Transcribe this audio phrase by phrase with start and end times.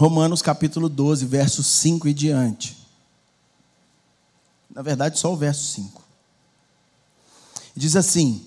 [0.00, 2.74] Romanos capítulo 12, verso 5 e diante.
[4.74, 6.02] Na verdade, só o verso 5.
[7.76, 8.46] Diz assim: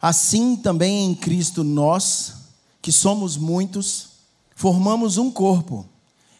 [0.00, 2.36] Assim também em Cristo nós,
[2.80, 4.12] que somos muitos,
[4.56, 5.86] formamos um corpo,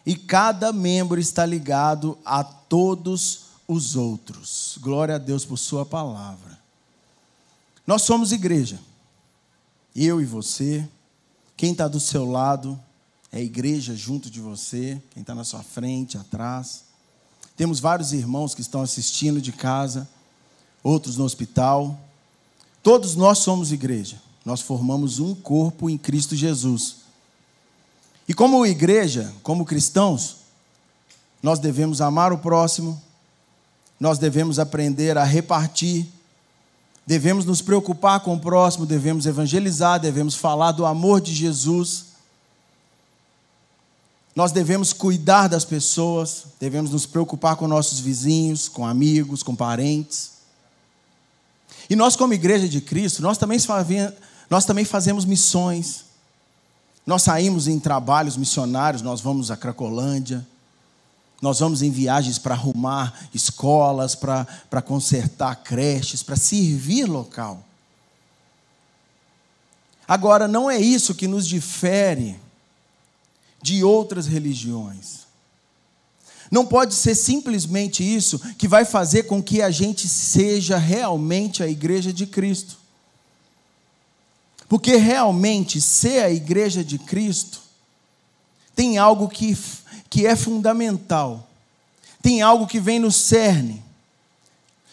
[0.03, 4.79] e cada membro está ligado a todos os outros.
[4.81, 6.57] Glória a Deus por Sua palavra.
[7.85, 8.79] Nós somos igreja.
[9.95, 10.89] Eu e você,
[11.55, 12.81] quem está do seu lado,
[13.33, 16.83] é a igreja junto de você, quem está na sua frente, atrás.
[17.57, 20.07] Temos vários irmãos que estão assistindo de casa,
[20.83, 21.99] outros no hospital.
[22.83, 24.21] Todos nós somos igreja.
[24.45, 26.97] Nós formamos um corpo em Cristo Jesus.
[28.27, 30.37] E como igreja, como cristãos,
[31.41, 33.01] nós devemos amar o próximo,
[33.99, 36.05] nós devemos aprender a repartir,
[37.03, 42.12] devemos nos preocupar com o próximo, devemos evangelizar, devemos falar do amor de Jesus.
[44.35, 50.31] Nós devemos cuidar das pessoas, devemos nos preocupar com nossos vizinhos, com amigos, com parentes.
[51.89, 53.59] E nós, como igreja de Cristo, nós também,
[54.49, 56.05] nós também fazemos missões.
[57.05, 60.45] Nós saímos em trabalhos missionários, nós vamos à Cracolândia,
[61.41, 67.61] nós vamos em viagens para arrumar escolas, para, consertar creches, para servir local.
[70.07, 72.39] Agora, não é isso que nos difere
[73.63, 75.23] de outras religiões.
[76.51, 81.67] Não pode ser simplesmente isso que vai fazer com que a gente seja realmente a
[81.67, 82.77] igreja de Cristo.
[84.69, 87.61] Porque realmente ser a igreja de Cristo
[88.75, 89.57] tem algo que
[90.09, 91.49] que é fundamental.
[92.21, 93.83] Tem algo que vem no cerne.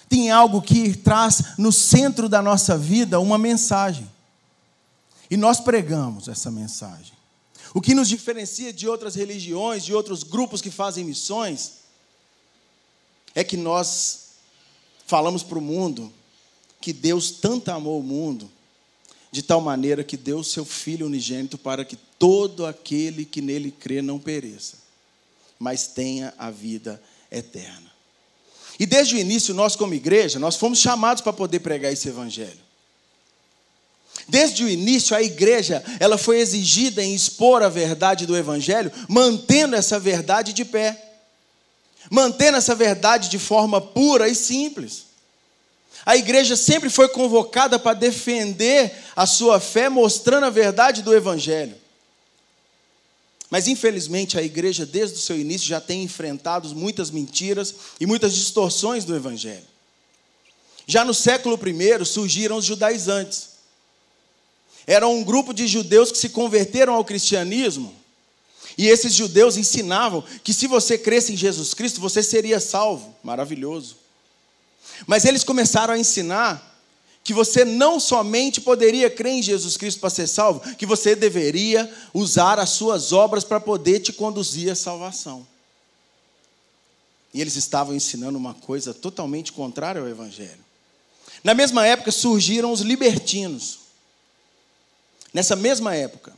[0.09, 4.11] Tem algo que traz no centro da nossa vida uma mensagem.
[5.31, 7.20] E nós pregamos essa mensagem.
[7.73, 11.81] O que nos diferencia de outras religiões, de outros grupos que fazem missões,
[13.35, 14.31] é que nós
[15.07, 16.13] falamos para o mundo
[16.81, 18.51] que Deus tanto amou o mundo,
[19.31, 24.03] de tal maneira que deu seu Filho unigênito para que todo aquele que nele crê
[24.03, 24.79] não pereça,
[25.59, 27.91] mas tenha a vida eterna.
[28.79, 32.70] E desde o início, nós, como igreja, nós fomos chamados para poder pregar esse evangelho.
[34.31, 39.75] Desde o início, a igreja ela foi exigida em expor a verdade do Evangelho, mantendo
[39.75, 40.97] essa verdade de pé,
[42.09, 45.07] mantendo essa verdade de forma pura e simples.
[46.07, 51.75] A igreja sempre foi convocada para defender a sua fé, mostrando a verdade do Evangelho.
[53.51, 58.33] Mas infelizmente a igreja, desde o seu início, já tem enfrentado muitas mentiras e muitas
[58.33, 59.67] distorções do Evangelho.
[60.87, 63.50] Já no século I surgiram os judaizantes.
[64.91, 67.95] Era um grupo de judeus que se converteram ao cristianismo.
[68.77, 73.15] E esses judeus ensinavam que se você cresce em Jesus Cristo, você seria salvo.
[73.23, 73.95] Maravilhoso.
[75.07, 76.83] Mas eles começaram a ensinar
[77.23, 81.89] que você não somente poderia crer em Jesus Cristo para ser salvo, que você deveria
[82.13, 85.47] usar as suas obras para poder te conduzir à salvação.
[87.33, 90.65] E eles estavam ensinando uma coisa totalmente contrária ao Evangelho.
[91.45, 93.80] Na mesma época surgiram os libertinos.
[95.33, 96.33] Nessa mesma época,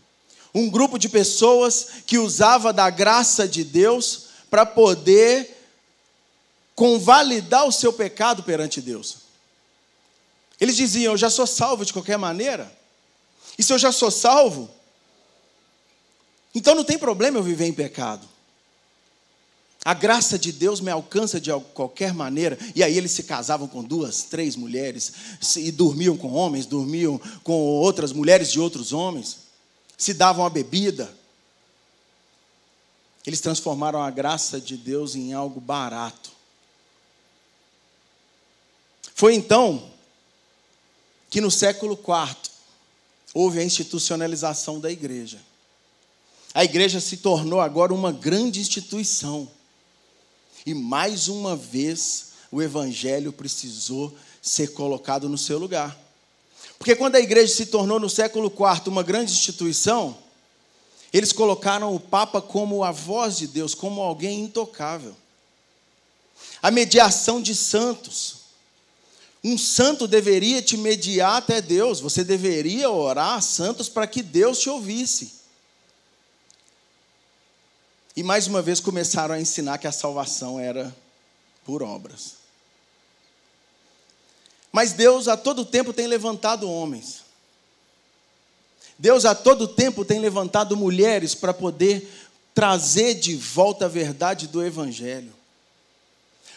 [0.55, 5.59] um grupo de pessoas que usava da graça de Deus para poder
[6.75, 9.19] convalidar o seu pecado perante Deus.
[10.61, 12.71] Eles diziam: Eu já sou salvo de qualquer maneira.
[13.59, 14.71] E se eu já sou salvo,
[16.55, 18.29] então não tem problema eu viver em pecado.
[19.85, 22.57] A graça de Deus me alcança de qualquer maneira.
[22.75, 25.13] E aí eles se casavam com duas, três mulheres,
[25.57, 29.39] e dormiam com homens, dormiam com outras mulheres de outros homens,
[29.99, 31.13] se davam a bebida.
[33.27, 36.31] Eles transformaram a graça de Deus em algo barato.
[39.15, 39.91] Foi então
[41.29, 42.37] que no século IV
[43.35, 45.41] houve a institucionalização da igreja.
[46.55, 49.49] A igreja se tornou agora uma grande instituição.
[50.65, 55.99] E mais uma vez o evangelho precisou ser colocado no seu lugar.
[56.79, 60.17] Porque quando a igreja se tornou no século IV uma grande instituição,
[61.13, 65.15] eles colocaram o Papa como a voz de Deus, como alguém intocável.
[66.61, 68.43] A mediação de santos.
[69.45, 74.59] Um santo deveria te mediar até Deus, você deveria orar a santos para que Deus
[74.61, 75.42] te ouvisse.
[78.17, 80.95] E mais uma vez começaram a ensinar que a salvação era
[81.65, 82.35] por obras.
[84.71, 87.23] Mas Deus a todo tempo tem levantado homens.
[88.99, 92.09] Deus a todo tempo tem levantado mulheres para poder
[92.55, 95.33] trazer de volta a verdade do Evangelho.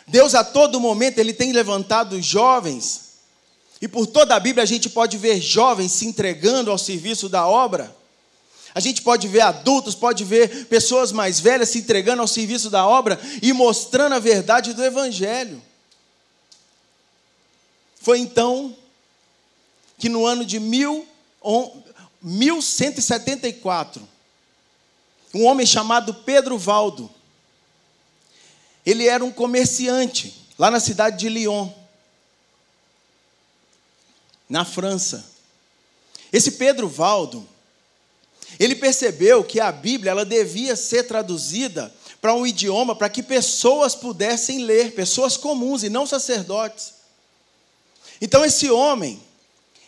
[0.07, 3.05] Deus a todo momento ele tem levantado jovens,
[3.81, 7.47] e por toda a Bíblia a gente pode ver jovens se entregando ao serviço da
[7.47, 7.95] obra.
[8.75, 12.85] A gente pode ver adultos, pode ver pessoas mais velhas se entregando ao serviço da
[12.85, 15.63] obra e mostrando a verdade do Evangelho.
[18.01, 18.75] Foi então
[19.97, 21.07] que no ano de mil,
[22.21, 24.05] 1174,
[25.33, 27.09] um homem chamado Pedro Valdo,
[28.85, 31.69] ele era um comerciante lá na cidade de Lyon,
[34.49, 35.25] na França.
[36.31, 37.54] Esse Pedro Valdo,
[38.59, 43.93] ele percebeu que a Bíblia ela devia ser traduzida para um idioma para que pessoas
[43.93, 46.93] pudessem ler, pessoas comuns e não sacerdotes.
[48.19, 49.21] Então esse homem,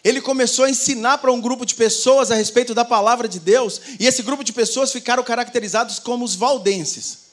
[0.03, 3.81] ele começou a ensinar para um grupo de pessoas a respeito da palavra de Deus,
[3.99, 7.27] e esse grupo de pessoas ficaram caracterizados como os valdenses.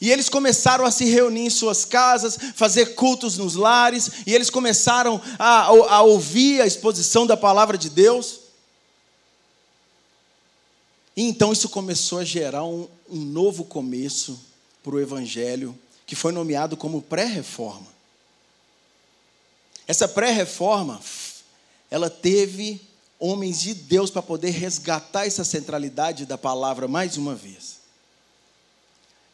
[0.00, 4.50] E eles começaram a se reunir em suas casas, fazer cultos nos lares, e eles
[4.50, 8.43] começaram a, a ouvir a exposição da palavra de Deus.
[11.16, 14.40] E então isso começou a gerar um, um novo começo
[14.82, 17.86] para o Evangelho, que foi nomeado como pré-reforma.
[19.86, 21.00] Essa pré-reforma,
[21.90, 22.80] ela teve
[23.18, 27.84] homens de Deus para poder resgatar essa centralidade da palavra mais uma vez.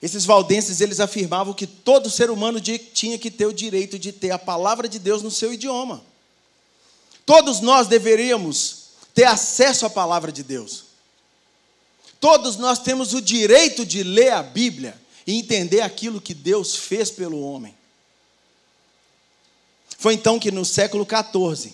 [0.02, 4.30] Esses valdenses, eles afirmavam que todo ser humano tinha que ter o direito de ter
[4.30, 6.02] a palavra de Deus no seu idioma.
[7.26, 10.89] Todos nós deveríamos ter acesso à palavra de Deus.
[12.20, 17.10] Todos nós temos o direito de ler a Bíblia e entender aquilo que Deus fez
[17.10, 17.74] pelo homem.
[19.98, 21.72] Foi então que no século XIV,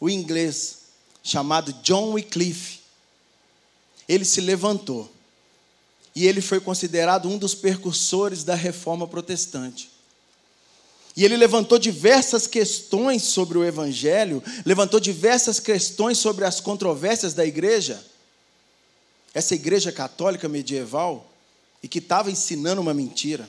[0.00, 0.78] o inglês
[1.22, 2.80] chamado John Wycliffe,
[4.08, 5.10] ele se levantou
[6.14, 9.90] e ele foi considerado um dos percursores da reforma protestante.
[11.14, 17.44] E ele levantou diversas questões sobre o Evangelho, levantou diversas questões sobre as controvérsias da
[17.44, 18.02] igreja.
[19.34, 21.30] Essa igreja católica medieval,
[21.82, 23.48] e que estava ensinando uma mentira.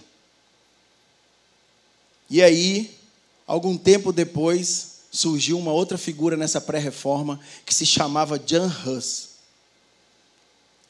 [2.29, 2.97] E aí,
[3.45, 9.29] Algum tempo depois, surgiu uma outra figura nessa pré-reforma que se chamava Jan Hus,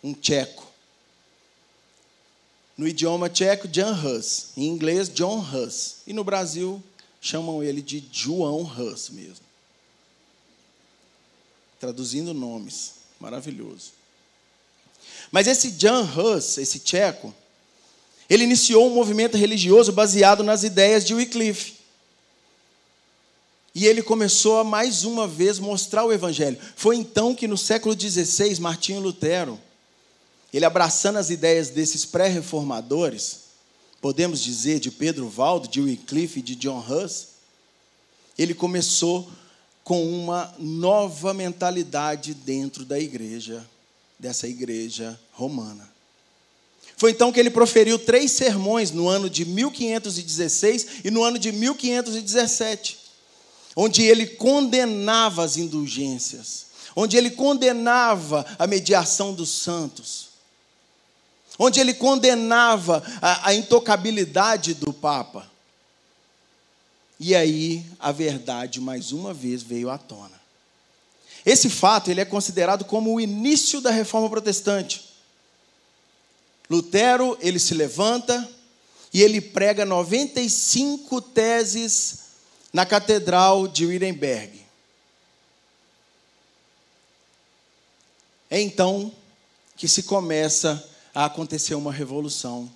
[0.04, 0.72] um tcheco.
[2.78, 4.50] No idioma tcheco, Jan Hus.
[4.58, 5.98] Em inglês, John Hus.
[6.08, 6.82] E no Brasil,
[7.22, 9.46] chamam ele de João Hus mesmo.
[11.80, 12.96] Traduzindo nomes.
[13.20, 13.92] Maravilhoso.
[15.34, 17.34] Mas esse Jan Hus, esse tcheco,
[18.30, 21.74] ele iniciou um movimento religioso baseado nas ideias de Wycliffe.
[23.74, 26.60] E ele começou a mais uma vez mostrar o Evangelho.
[26.76, 29.60] Foi então que no século XVI, Martinho Lutero,
[30.54, 33.40] ele abraçando as ideias desses pré-reformadores,
[34.00, 37.30] podemos dizer de Pedro Valdo, de Wycliffe e de John Hus,
[38.38, 39.28] ele começou
[39.84, 43.68] com uma nova mentalidade dentro da igreja,
[44.24, 45.88] dessa igreja romana.
[46.98, 51.52] Foi então que ele proferiu três sermões no ano de 1516 e no ano de
[51.52, 53.04] 1517
[53.76, 60.30] onde ele condenava as indulgências, onde ele condenava a mediação dos santos,
[61.58, 65.52] onde ele condenava a, a intocabilidade do Papa.
[67.20, 70.43] E aí a verdade mais uma vez veio à tona.
[71.46, 75.10] Esse fato ele é considerado como o início da reforma protestante.
[76.70, 78.50] Lutero, ele se levanta
[79.14, 82.20] e ele prega 95 teses
[82.72, 84.64] na Catedral de Wittenberg.
[88.50, 89.12] É então
[89.76, 92.72] que se começa a acontecer uma revolução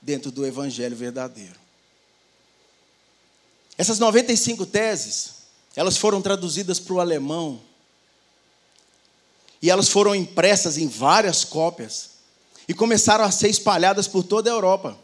[0.00, 1.60] dentro do Evangelho verdadeiro.
[3.76, 5.34] Essas 95 teses,
[5.74, 7.60] elas foram traduzidas para o alemão
[9.62, 12.10] e elas foram impressas em várias cópias
[12.66, 14.98] e começaram a ser espalhadas por toda a Europa.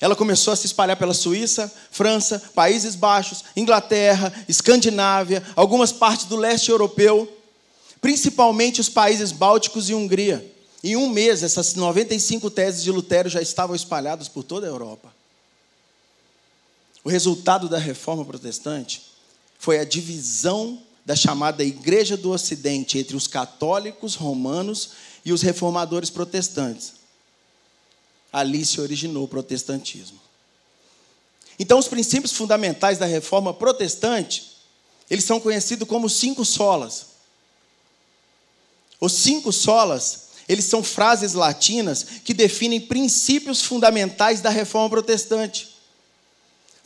[0.00, 6.36] Ela começou a se espalhar pela Suíça, França, Países Baixos, Inglaterra, Escandinávia, algumas partes do
[6.36, 7.34] leste europeu,
[8.00, 10.54] principalmente os países bálticos e Hungria.
[10.84, 15.12] Em um mês, essas 95 teses de Lutero já estavam espalhadas por toda a Europa.
[17.02, 19.02] O resultado da reforma protestante
[19.58, 24.90] foi a divisão da chamada Igreja do Ocidente entre os católicos romanos
[25.24, 26.94] e os reformadores protestantes
[28.32, 30.20] ali se originou o protestantismo.
[31.58, 34.52] Então, os princípios fundamentais da reforma protestante,
[35.08, 37.06] eles são conhecidos como cinco solas.
[39.00, 45.75] Os cinco solas Eles são frases latinas que definem princípios fundamentais da reforma protestante.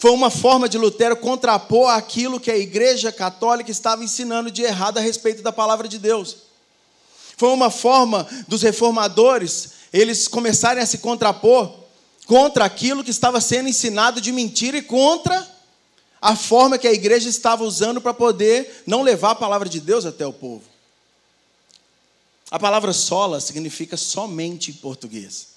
[0.01, 4.97] Foi uma forma de Lutero contrapor aquilo que a Igreja Católica estava ensinando de errado
[4.97, 6.39] a respeito da palavra de Deus.
[7.37, 11.71] Foi uma forma dos reformadores eles começarem a se contrapor
[12.25, 15.47] contra aquilo que estava sendo ensinado de mentira e contra
[16.19, 20.07] a forma que a igreja estava usando para poder não levar a palavra de Deus
[20.07, 20.65] até o povo.
[22.51, 25.49] A palavra sola significa somente em português.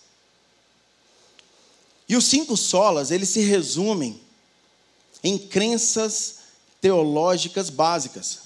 [2.09, 4.21] E os cinco solas, eles se resumem
[5.23, 6.39] em crenças
[6.81, 8.39] teológicas básicas.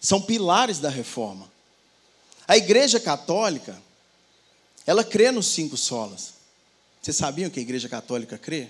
[0.00, 1.50] São pilares da reforma.
[2.48, 3.80] A Igreja Católica,
[4.86, 6.34] ela crê nos cinco solas.
[7.00, 8.68] Vocês sabiam que a Igreja Católica crê?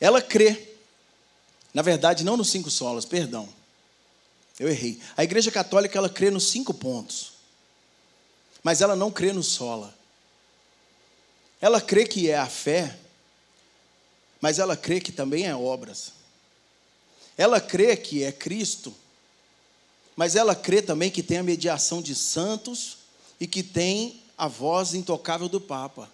[0.00, 0.74] Ela crê.
[1.72, 3.48] Na verdade, não nos cinco solas, perdão.
[4.58, 5.00] Eu errei.
[5.16, 7.32] A Igreja Católica ela crê nos cinco pontos.
[8.62, 9.94] Mas ela não crê no sola.
[11.60, 12.98] Ela crê que é a fé,
[14.44, 16.12] mas ela crê que também é obras.
[17.34, 18.94] Ela crê que é Cristo,
[20.14, 22.98] mas ela crê também que tem a mediação de santos
[23.40, 26.12] e que tem a voz intocável do Papa.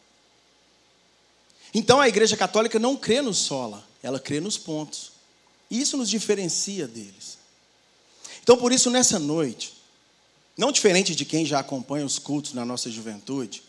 [1.74, 5.10] Então a Igreja Católica não crê no sola, ela crê nos pontos.
[5.68, 7.36] E isso nos diferencia deles.
[8.44, 9.74] Então por isso nessa noite,
[10.56, 13.64] não diferente de quem já acompanha os cultos na nossa juventude,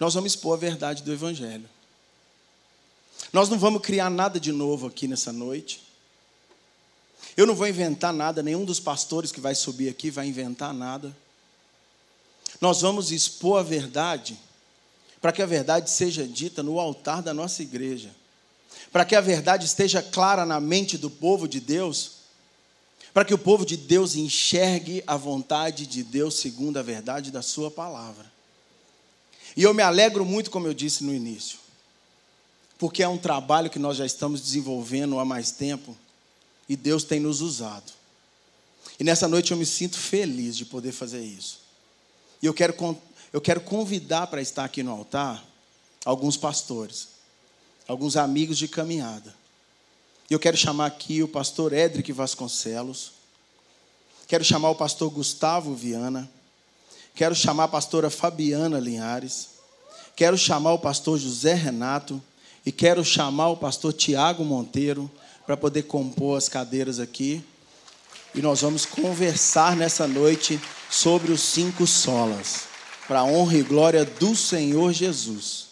[0.00, 1.68] nós vamos expor a verdade do Evangelho.
[3.32, 5.82] Nós não vamos criar nada de novo aqui nessa noite.
[7.36, 11.14] Eu não vou inventar nada, nenhum dos pastores que vai subir aqui vai inventar nada.
[12.60, 14.38] Nós vamos expor a verdade
[15.20, 18.10] para que a verdade seja dita no altar da nossa igreja,
[18.92, 22.12] para que a verdade esteja clara na mente do povo de Deus,
[23.12, 27.42] para que o povo de Deus enxergue a vontade de Deus segundo a verdade da
[27.42, 28.30] Sua palavra.
[29.56, 31.58] E eu me alegro muito, como eu disse no início,
[32.78, 35.96] porque é um trabalho que nós já estamos desenvolvendo há mais tempo
[36.68, 37.92] e Deus tem nos usado.
[39.00, 41.60] E nessa noite eu me sinto feliz de poder fazer isso.
[42.40, 42.74] E eu quero
[43.32, 45.44] eu quero convidar para estar aqui no altar
[46.04, 47.08] alguns pastores,
[47.86, 49.34] alguns amigos de caminhada.
[50.30, 53.12] E eu quero chamar aqui o pastor Edric Vasconcelos,
[54.26, 56.30] quero chamar o pastor Gustavo Viana,
[57.14, 59.48] quero chamar a pastora Fabiana Linhares,
[60.14, 62.22] quero chamar o pastor José Renato
[62.64, 65.10] e quero chamar o pastor Tiago Monteiro
[65.46, 67.42] para poder compor as cadeiras aqui.
[68.34, 70.60] E nós vamos conversar nessa noite
[70.90, 72.64] sobre os cinco solas
[73.06, 75.68] para a honra e glória do Senhor Jesus.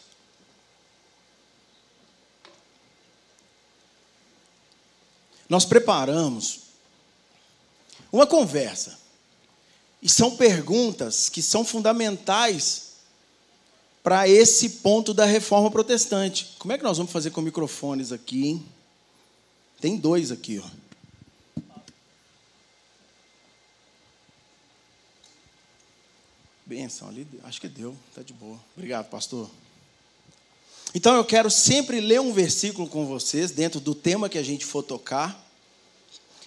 [5.48, 6.60] Nós preparamos
[8.10, 8.98] uma conversa.
[10.02, 12.85] E são perguntas que são fundamentais
[14.06, 16.54] para esse ponto da reforma protestante.
[16.60, 18.66] Como é que nós vamos fazer com microfones aqui, hein?
[19.80, 21.62] Tem dois aqui, ó.
[26.64, 28.60] Benção ali, acho que deu, tá de boa.
[28.76, 29.50] Obrigado, pastor.
[30.94, 34.64] Então eu quero sempre ler um versículo com vocês dentro do tema que a gente
[34.64, 35.44] for tocar.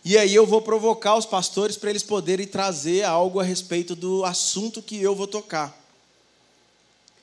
[0.06, 4.24] E aí eu vou provocar os pastores para eles poderem trazer algo a respeito do
[4.24, 5.79] assunto que eu vou tocar.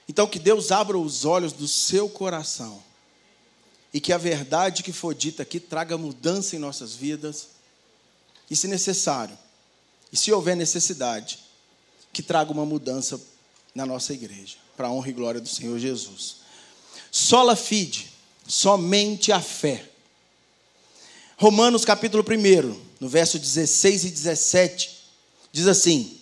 [0.09, 2.83] Então que Deus abra os olhos do seu coração
[3.93, 7.49] e que a verdade que for dita aqui traga mudança em nossas vidas.
[8.51, 9.37] E se necessário,
[10.13, 11.39] e se houver necessidade,
[12.13, 13.21] que traga uma mudança
[13.75, 16.37] na nossa igreja, para a honra e glória do Senhor Jesus.
[17.11, 18.13] Sola fide,
[18.47, 19.89] somente a fé.
[21.37, 25.05] Romanos capítulo 1, no verso 16 e 17,
[25.53, 26.21] diz assim: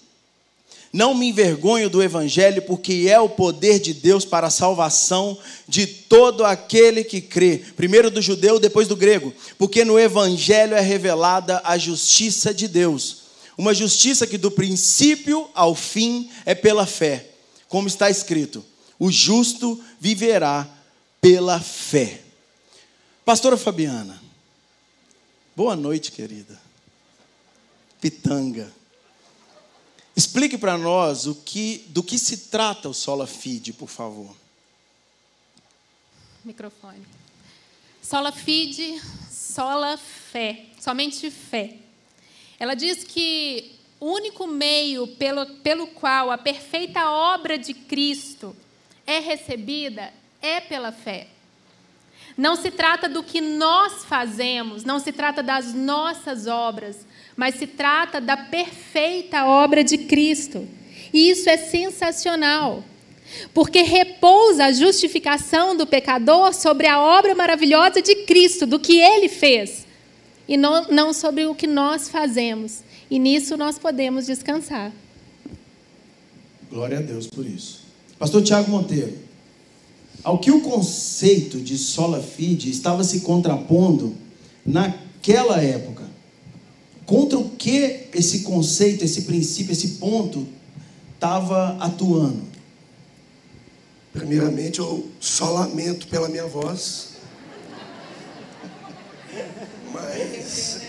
[0.95, 5.37] Não me envergonho do evangelho, porque é o poder de Deus para a salvação
[5.67, 7.65] de todo aquele que crê.
[7.75, 13.25] Primeiro do judeu, depois do grego, porque no evangelho é revelada a justiça de Deus
[13.57, 17.31] uma justiça que do princípio ao fim é pela fé.
[17.69, 18.65] Como está escrito:
[18.99, 20.69] o justo viverá
[21.21, 22.21] pela fé.
[23.25, 24.21] Pastora Fabiana,
[25.57, 26.61] boa noite, querida.
[28.01, 28.84] Pitanga.
[30.17, 34.35] Explique para nós o que, do que se trata o Sola Fide, por favor.
[36.45, 37.05] Microfone.
[38.01, 41.77] Sola Fide, sola fé, somente fé.
[42.59, 48.55] Ela diz que o único meio pelo, pelo qual a perfeita obra de Cristo
[49.07, 51.29] é recebida é pela fé.
[52.37, 57.67] Não se trata do que nós fazemos, não se trata das nossas obras, mas se
[57.67, 60.67] trata da perfeita obra de Cristo.
[61.13, 62.83] E isso é sensacional,
[63.53, 69.29] porque repousa a justificação do pecador sobre a obra maravilhosa de Cristo, do que ele
[69.29, 69.87] fez,
[70.49, 72.83] e não, não sobre o que nós fazemos.
[73.09, 74.91] E nisso nós podemos descansar.
[76.69, 77.85] Glória a Deus por isso.
[78.19, 79.17] Pastor Tiago Monteiro,
[80.25, 84.17] ao que o conceito de sola fide estava se contrapondo
[84.65, 86.03] naquela época?
[87.05, 90.49] Contra o que esse conceito, esse princípio, esse ponto
[91.15, 92.43] estava atuando?
[94.15, 97.09] Primeiramente, eu só lamento pela minha voz.
[99.93, 100.81] Mas,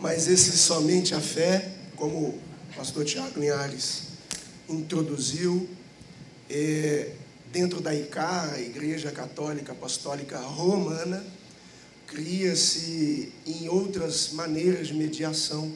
[0.00, 2.38] mas esse somente a fé, como o
[2.74, 4.04] pastor Tiago Linhares
[4.68, 5.68] introduziu,
[6.48, 7.10] é,
[7.54, 11.24] dentro da ICA, a Igreja Católica Apostólica Romana,
[12.04, 15.70] cria-se em outras maneiras de mediação.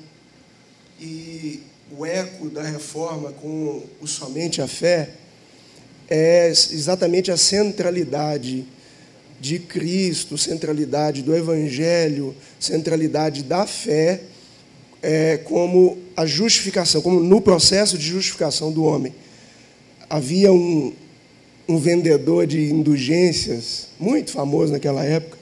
[1.00, 1.62] E
[1.96, 5.10] o eco da reforma com o somente a fé
[6.10, 8.66] é exatamente a centralidade
[9.40, 14.22] de Cristo, centralidade do Evangelho, centralidade da fé,
[15.00, 19.14] é, como a justificação, como no processo de justificação do homem.
[20.10, 20.92] Havia um,
[21.68, 25.36] um vendedor de indulgências muito famoso naquela época,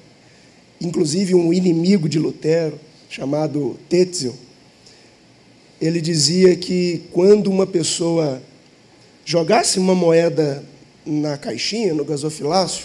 [0.81, 2.79] inclusive um inimigo de Lutero,
[3.09, 4.35] chamado Tetzel.
[5.81, 8.43] Ele dizia que quando uma pessoa
[9.25, 10.65] jogasse uma moeda
[11.05, 12.85] na caixinha, no gasofilácio,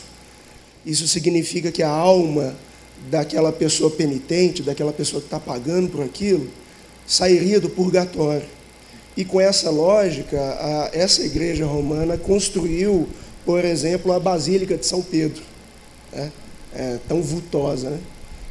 [0.85, 2.55] isso significa que a alma
[3.09, 6.47] daquela pessoa penitente, daquela pessoa que está pagando por aquilo,
[7.07, 8.47] sairia do purgatório.
[9.17, 13.07] E com essa lógica, a, essa igreja romana construiu,
[13.45, 15.41] por exemplo, a Basílica de São Pedro,
[16.11, 16.31] né?
[16.73, 17.89] é, tão vultosa.
[17.89, 17.99] Né?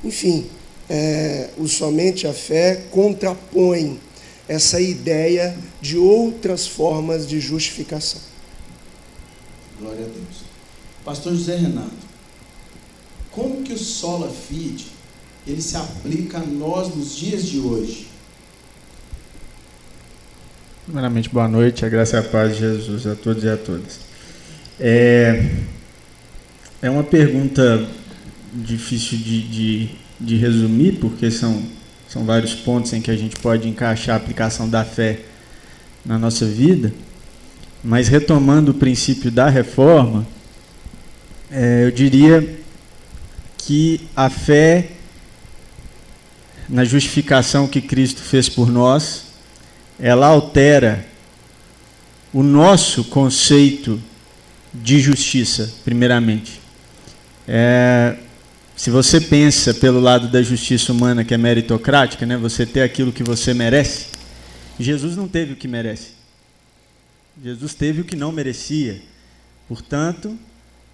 [0.04, 0.46] Enfim,
[0.88, 4.00] é, o somente a fé contrapõe
[4.48, 8.20] essa ideia de outras formas de justificação.
[9.78, 10.50] Glória a Deus.
[11.04, 12.10] Pastor José Renato,
[13.30, 14.86] como que o sola fide
[15.46, 18.08] ele se aplica a nós nos dias de hoje?
[20.84, 24.09] Primeiramente, boa noite, a graça e a paz de Jesus a todos e a todas.
[24.82, 25.44] É,
[26.80, 27.86] é uma pergunta
[28.54, 31.62] difícil de, de, de resumir, porque são,
[32.08, 35.20] são vários pontos em que a gente pode encaixar a aplicação da fé
[36.02, 36.94] na nossa vida,
[37.84, 40.26] mas retomando o princípio da reforma,
[41.50, 42.58] é, eu diria
[43.58, 44.92] que a fé
[46.66, 49.26] na justificação que Cristo fez por nós
[49.98, 51.04] ela altera
[52.32, 54.00] o nosso conceito
[54.72, 56.60] de justiça, primeiramente.
[57.46, 58.16] É,
[58.76, 63.12] se você pensa pelo lado da justiça humana que é meritocrática, né, você ter aquilo
[63.12, 64.06] que você merece,
[64.78, 66.12] Jesus não teve o que merece.
[67.42, 69.02] Jesus teve o que não merecia.
[69.68, 70.38] Portanto,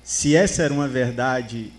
[0.02, 1.72] se essa era uma verdade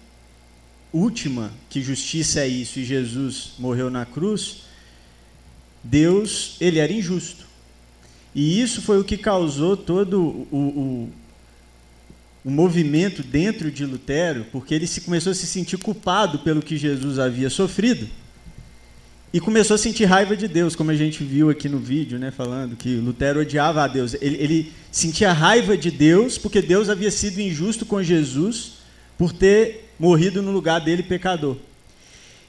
[0.91, 4.63] última, que justiça é isso, e Jesus morreu na cruz,
[5.83, 7.45] Deus ele era injusto.
[8.33, 11.09] E isso foi o que causou todo o, o,
[12.47, 16.77] o movimento dentro de Lutero, porque ele se, começou a se sentir culpado pelo que
[16.77, 18.07] Jesus havia sofrido.
[19.33, 22.31] E começou a sentir raiva de Deus, como a gente viu aqui no vídeo, né,
[22.31, 24.13] falando que Lutero odiava a Deus.
[24.21, 28.75] Ele, ele sentia raiva de Deus porque Deus havia sido injusto com Jesus
[29.17, 31.57] por ter morrido no lugar dele pecador.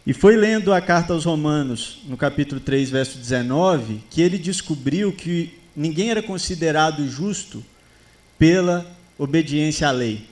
[0.06, 5.10] E foi lendo a carta aos Romanos, no capítulo 3, verso 19, que ele descobriu
[5.10, 7.64] que ninguém era considerado justo
[8.38, 10.26] pela obediência à lei.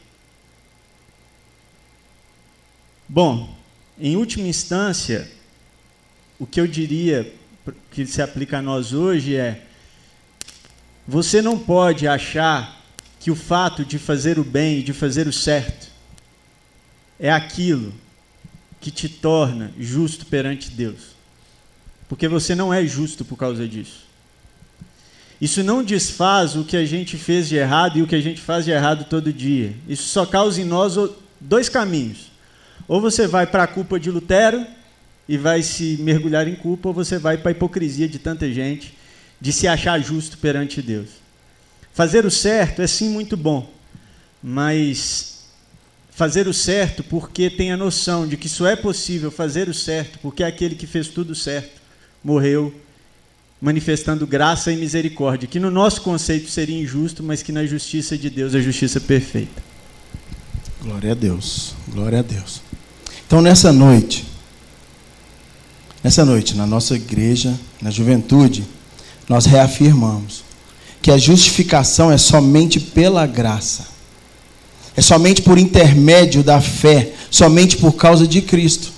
[3.09, 3.55] Bom,
[3.99, 5.31] em última instância,
[6.38, 7.33] o que eu diria
[7.90, 9.66] que se aplica a nós hoje é:
[11.07, 12.81] você não pode achar
[13.18, 15.88] que o fato de fazer o bem e de fazer o certo
[17.18, 17.92] é aquilo
[18.81, 21.16] que te torna justo perante Deus.
[22.09, 24.06] Porque você não é justo por causa disso.
[25.40, 28.40] Isso não desfaz o que a gente fez de errado e o que a gente
[28.40, 29.75] faz de errado todo dia.
[29.87, 30.96] Isso só causa em nós
[31.40, 32.31] dois caminhos.
[32.88, 34.66] Ou você vai para a culpa de Lutero
[35.29, 38.96] e vai se mergulhar em culpa, ou você vai para a hipocrisia de tanta gente
[39.40, 41.09] de se achar justo perante Deus.
[41.92, 43.70] Fazer o certo é sim muito bom,
[44.42, 45.46] mas
[46.11, 50.18] fazer o certo porque tem a noção de que isso é possível fazer o certo,
[50.20, 51.83] porque aquele que fez tudo certo
[52.25, 52.72] morreu
[53.66, 58.31] manifestando graça e misericórdia, que no nosso conceito seria injusto, mas que na justiça de
[58.31, 59.61] Deus é justiça perfeita.
[60.81, 61.74] Glória a Deus.
[61.88, 62.62] Glória a Deus.
[63.26, 64.24] Então, nessa noite,
[66.00, 68.64] nessa noite, na nossa igreja, na juventude,
[69.29, 70.44] nós reafirmamos
[71.02, 73.88] que a justificação é somente pela graça.
[74.96, 78.92] É somente por intermédio da fé, somente por causa de Cristo.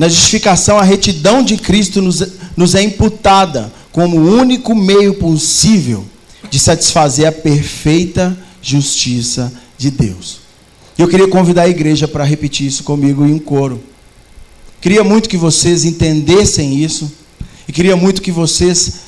[0.00, 6.06] Na justificação, a retidão de Cristo nos, nos é imputada como o único meio possível
[6.48, 10.38] de satisfazer a perfeita justiça de Deus.
[10.96, 13.84] Eu queria convidar a igreja para repetir isso comigo em coro.
[14.80, 17.12] Queria muito que vocês entendessem isso
[17.68, 19.00] e queria muito que vocês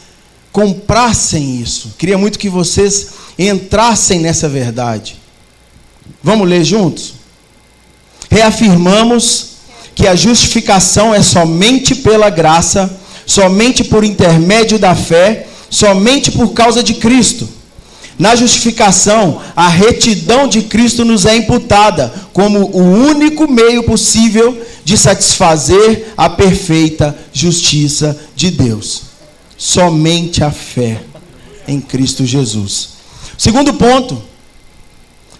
[0.52, 1.94] comprassem isso.
[1.96, 5.16] Queria muito que vocês entrassem nessa verdade.
[6.22, 7.14] Vamos ler juntos?
[8.30, 9.51] Reafirmamos
[9.94, 16.82] que a justificação é somente pela graça, somente por intermédio da fé, somente por causa
[16.82, 17.48] de Cristo.
[18.18, 24.96] Na justificação, a retidão de Cristo nos é imputada como o único meio possível de
[24.98, 29.02] satisfazer a perfeita justiça de Deus.
[29.56, 31.00] Somente a fé
[31.66, 32.90] em Cristo Jesus.
[33.38, 34.22] Segundo ponto,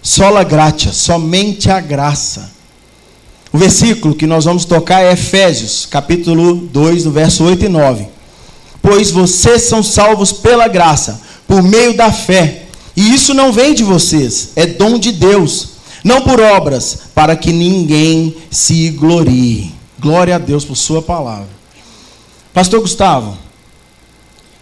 [0.01, 2.52] sola gratia, somente a graça.
[3.53, 8.07] O versículo que nós vamos tocar é Efésios, capítulo 2, no verso 8 e 9.
[8.81, 12.65] Pois vocês são salvos pela graça, por meio da fé.
[12.95, 15.69] E isso não vem de vocês, é dom de Deus,
[16.03, 19.71] não por obras, para que ninguém se glorie.
[19.99, 21.49] Glória a Deus por Sua palavra.
[22.51, 23.37] Pastor Gustavo,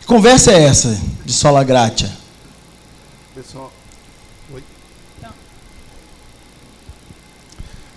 [0.01, 2.11] que conversa é essa de sola gratia?
[3.33, 3.71] Pessoal,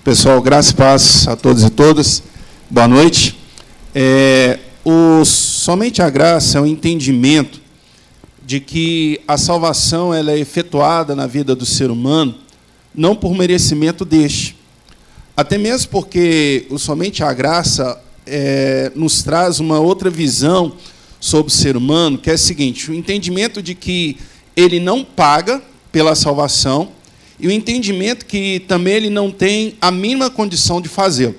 [0.04, 2.22] Pessoal, graças e paz a todos e todas.
[2.68, 3.38] Boa noite.
[3.94, 7.58] É, o, somente a graça é o entendimento
[8.44, 12.34] de que a salvação ela é efetuada na vida do ser humano
[12.94, 14.58] não por merecimento deste.
[15.34, 20.74] Até mesmo porque o somente a graça é, nos traz uma outra visão
[21.18, 24.18] sobre o ser humano, que é a seguinte: o entendimento de que
[24.54, 26.92] ele não paga pela salvação
[27.44, 31.36] e o entendimento que também ele não tem a mínima condição de fazê-lo.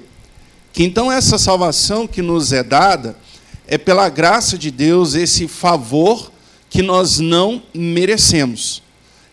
[0.72, 3.18] Que então essa salvação que nos é dada
[3.66, 6.32] é pela graça de Deus, esse favor
[6.70, 8.84] que nós não merecemos.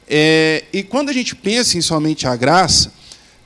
[0.09, 2.91] É, e quando a gente pensa em somente a graça,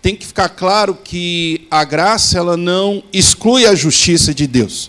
[0.01, 4.89] tem que ficar claro que a graça ela não exclui a justiça de Deus,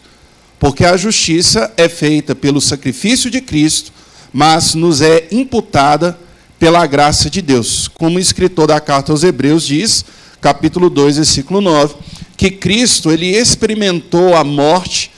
[0.60, 3.92] porque a justiça é feita pelo sacrifício de Cristo,
[4.32, 6.20] mas nos é imputada
[6.60, 7.88] pela graça de Deus.
[7.88, 10.06] Como o escritor da carta aos Hebreus diz,
[10.42, 11.96] capítulo 2, versículo 9,
[12.36, 15.12] que Cristo ele experimentou a morte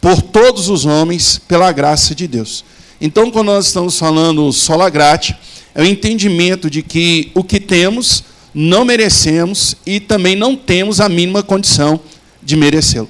[0.00, 2.64] por todos os homens pela graça de Deus.
[3.00, 5.38] Então, quando nós estamos falando sola gratia,
[5.74, 11.08] é o entendimento de que o que temos não merecemos e também não temos a
[11.08, 11.98] mínima condição
[12.42, 13.08] de merecê-lo.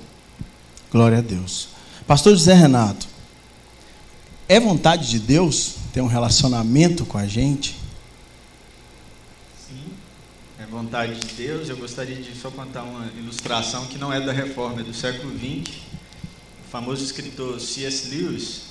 [0.91, 1.69] Glória a Deus.
[2.07, 3.07] Pastor José Renato,
[4.49, 7.77] é vontade de Deus ter um relacionamento com a gente?
[9.57, 9.93] Sim,
[10.59, 11.69] é vontade de Deus.
[11.69, 15.33] Eu gostaria de só contar uma ilustração que não é da reforma, é do século
[15.39, 15.73] XX.
[16.67, 18.09] O famoso escritor C.S.
[18.09, 18.63] Lewis,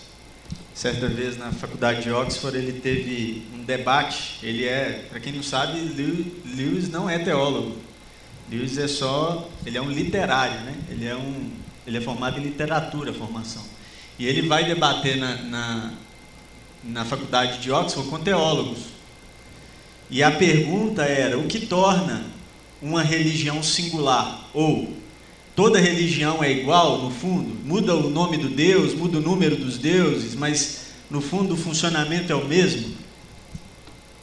[0.76, 4.40] certa vez na faculdade de Oxford, ele teve um debate.
[4.44, 7.78] Ele é, para quem não sabe, Lewis não é teólogo.
[8.52, 10.76] Lewis é só, ele é um literário, né?
[10.90, 11.52] Ele é um,
[11.88, 13.64] ele é formado em literatura, formação.
[14.20, 15.94] E ele vai debater na, na,
[16.84, 18.80] na faculdade de Oxford com teólogos.
[20.10, 22.26] E a pergunta era: o que torna
[22.82, 24.50] uma religião singular?
[24.54, 24.94] Ou
[25.56, 27.56] toda religião é igual, no fundo?
[27.66, 32.32] Muda o nome do Deus, muda o número dos deuses, mas no fundo o funcionamento
[32.32, 32.96] é o mesmo?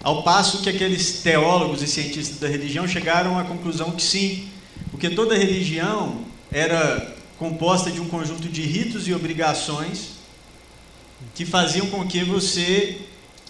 [0.02, 4.48] Ao passo que aqueles teólogos e cientistas da religião chegaram à conclusão que sim,
[4.90, 10.19] porque toda religião era composta de um conjunto de ritos e obrigações
[11.34, 12.98] que faziam com que você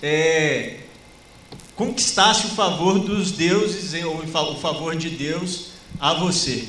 [0.03, 0.81] é,
[1.75, 6.69] conquistasse o favor dos deuses ou o favor de Deus a você.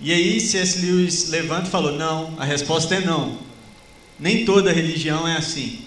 [0.00, 0.84] E aí C.S.
[0.84, 3.38] Lewis levanta e falou: não, a resposta é não.
[4.18, 5.80] Nem toda religião é assim.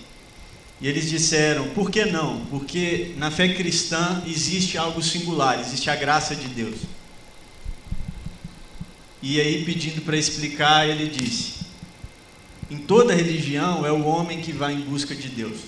[0.79, 2.45] E eles disseram: por que não?
[2.45, 6.77] Porque na fé cristã existe algo singular, existe a graça de Deus.
[9.21, 11.64] E aí, pedindo para explicar, ele disse:
[12.69, 15.59] em toda religião é o homem que vai em busca de Deus.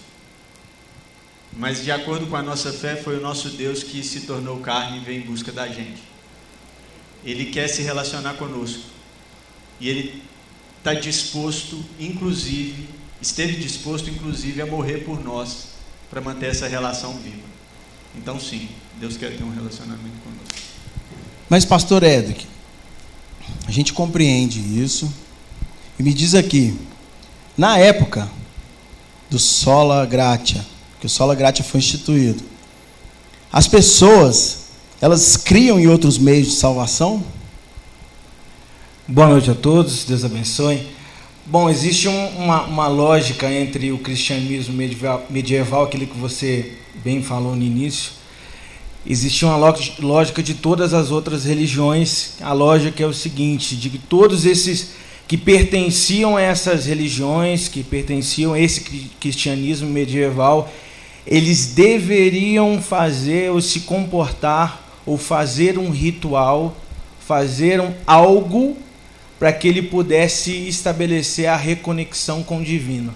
[1.55, 4.97] Mas de acordo com a nossa fé, foi o nosso Deus que se tornou carne
[4.97, 6.01] e veio em busca da gente.
[7.23, 8.83] Ele quer se relacionar conosco.
[9.79, 10.21] E ele
[10.77, 12.87] está disposto, inclusive,
[13.21, 15.69] esteve disposto, inclusive, a morrer por nós
[16.09, 17.47] para manter essa relação viva.
[18.15, 20.67] Então, sim, Deus quer ter um relacionamento conosco.
[21.49, 22.45] Mas, pastor Edric,
[23.67, 25.11] a gente compreende isso.
[25.99, 26.77] E me diz aqui,
[27.57, 28.29] na época
[29.31, 30.63] do Sola Gratia,
[30.99, 32.43] que o Sola Gratia foi instituído,
[33.51, 34.65] as pessoas,
[35.01, 37.23] elas criam em outros meios de salvação?
[39.07, 40.85] Boa noite a todos, Deus abençoe.
[41.47, 47.23] Bom, existe um, uma, uma, lógica entre o cristianismo medieval, medieval, aquele que você bem
[47.23, 48.11] falou no início.
[49.03, 52.33] Existe uma lógica de todas as outras religiões.
[52.41, 54.89] A lógica é o seguinte: de que todos esses
[55.27, 58.81] que pertenciam a essas religiões, que pertenciam a esse
[59.19, 60.71] cristianismo medieval,
[61.25, 66.75] eles deveriam fazer ou se comportar ou fazer um ritual,
[67.19, 68.77] fazer um, algo
[69.37, 73.13] para que ele pudesse estabelecer a reconexão com o divino.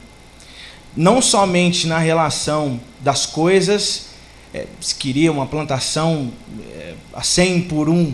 [0.96, 4.08] Não somente na relação das coisas,
[4.54, 6.30] é, se queria uma plantação
[6.74, 8.14] é, a 100 por um,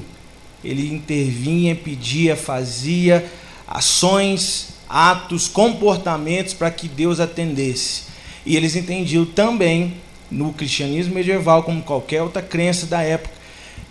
[0.64, 3.26] ele intervinha, pedia, fazia
[3.68, 8.04] ações, atos, comportamentos para que Deus atendesse.
[8.46, 9.96] E eles entendiam também,
[10.32, 13.36] no cristianismo medieval, como qualquer outra crença da época,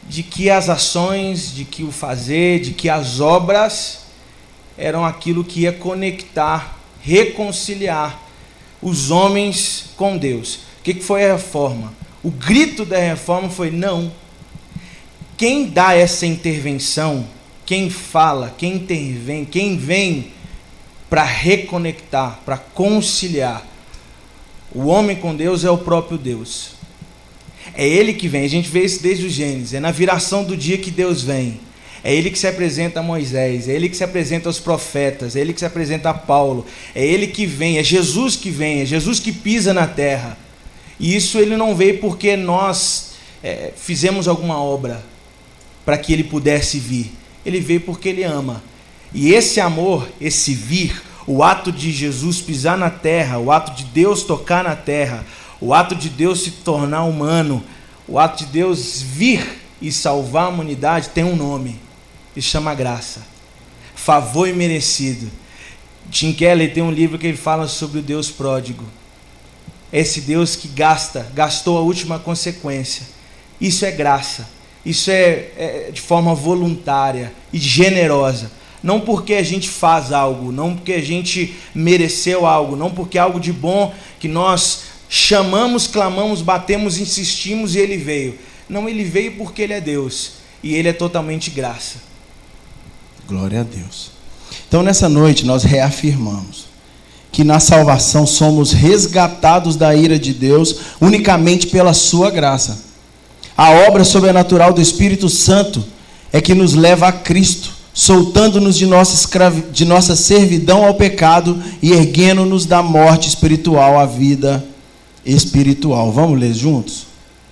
[0.08, 4.06] de que as ações, de que o fazer, de que as obras
[4.78, 8.22] eram aquilo que ia conectar, reconciliar
[8.80, 10.60] os homens com Deus.
[10.78, 11.92] O que foi a reforma?
[12.22, 14.12] O grito da reforma foi: não.
[15.36, 17.26] Quem dá essa intervenção,
[17.66, 20.32] quem fala, quem intervém, quem vem
[21.10, 23.66] para reconectar, para conciliar
[24.74, 26.72] o homem com Deus é o próprio Deus.
[27.74, 28.44] É Ele que vem.
[28.44, 29.74] A gente vê isso desde o Gênesis.
[29.74, 31.60] É na viração do dia que Deus vem.
[32.04, 35.40] É ele que se apresenta a Moisés, é ele que se apresenta aos profetas, é
[35.40, 38.86] ele que se apresenta a Paulo, é ele que vem, é Jesus que vem, é
[38.86, 40.38] Jesus que pisa na terra.
[41.00, 45.02] E isso ele não veio porque nós é, fizemos alguma obra
[45.84, 47.10] para que ele pudesse vir.
[47.46, 48.60] Ele veio porque ele ama.
[49.14, 53.84] E esse amor, esse vir, o ato de Jesus pisar na terra, o ato de
[53.84, 55.24] Deus tocar na terra,
[55.60, 57.62] o ato de Deus se tornar humano,
[58.08, 61.78] o ato de Deus vir e salvar a humanidade tem um nome
[62.34, 63.22] e chama graça.
[63.94, 65.30] Favor imerecido.
[66.10, 68.84] Tim Keller tem um livro que ele fala sobre o Deus pródigo.
[69.92, 73.06] Esse Deus que gasta, gastou a última consequência.
[73.60, 74.55] Isso é graça.
[74.86, 78.52] Isso é, é de forma voluntária e generosa.
[78.80, 83.20] Não porque a gente faz algo, não porque a gente mereceu algo, não porque é
[83.20, 88.38] algo de bom que nós chamamos, clamamos, batemos, insistimos e ele veio.
[88.68, 91.96] Não, ele veio porque ele é Deus e ele é totalmente graça.
[93.26, 94.12] Glória a Deus.
[94.68, 96.66] Então, nessa noite, nós reafirmamos
[97.32, 102.85] que na salvação somos resgatados da ira de Deus unicamente pela Sua graça.
[103.56, 105.82] A obra sobrenatural do Espírito Santo
[106.32, 109.64] é que nos leva a Cristo, soltando-nos de nossa, escravi...
[109.72, 114.62] de nossa servidão ao pecado e erguendo-nos da morte espiritual à vida
[115.24, 116.12] espiritual.
[116.12, 117.06] Vamos ler juntos?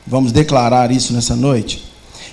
[0.07, 1.83] Vamos declarar isso nessa noite?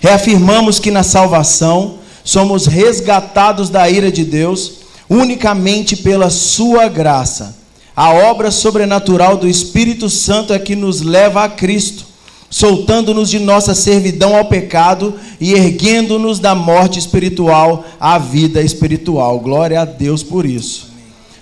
[0.02, 4.74] Reafirmamos que na salvação somos resgatados da ira de Deus
[5.10, 7.56] unicamente pela Sua graça.
[7.96, 12.06] A obra sobrenatural do Espírito Santo é que nos leva a Cristo,
[12.52, 19.40] soltando-nos de nossa servidão ao pecado e erguendo-nos da morte espiritual à vida espiritual.
[19.40, 20.92] Glória a Deus por isso.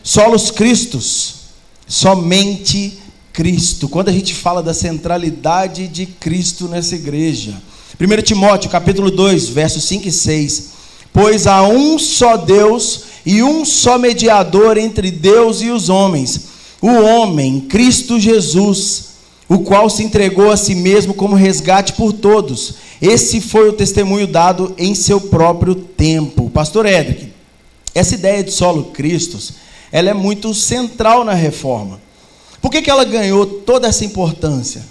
[0.04, 1.36] Solos Cristos,
[1.88, 3.00] somente
[3.34, 3.90] Cristo.
[3.90, 7.60] Quando a gente fala da centralidade de Cristo nessa igreja,
[8.00, 10.70] 1 Timóteo, capítulo 2, versos 5 e 6.
[11.12, 16.42] Pois há um só Deus e um só mediador entre Deus e os homens,
[16.80, 19.09] o homem, Cristo Jesus,
[19.50, 22.76] o qual se entregou a si mesmo como resgate por todos.
[23.02, 26.52] Esse foi o testemunho dado em seu próprio tempo.
[26.52, 27.34] Pastor Edric,
[27.96, 29.54] essa ideia de solo Cristos,
[29.92, 32.00] ela é muito central na reforma.
[32.62, 34.86] Por que, que ela ganhou toda essa importância?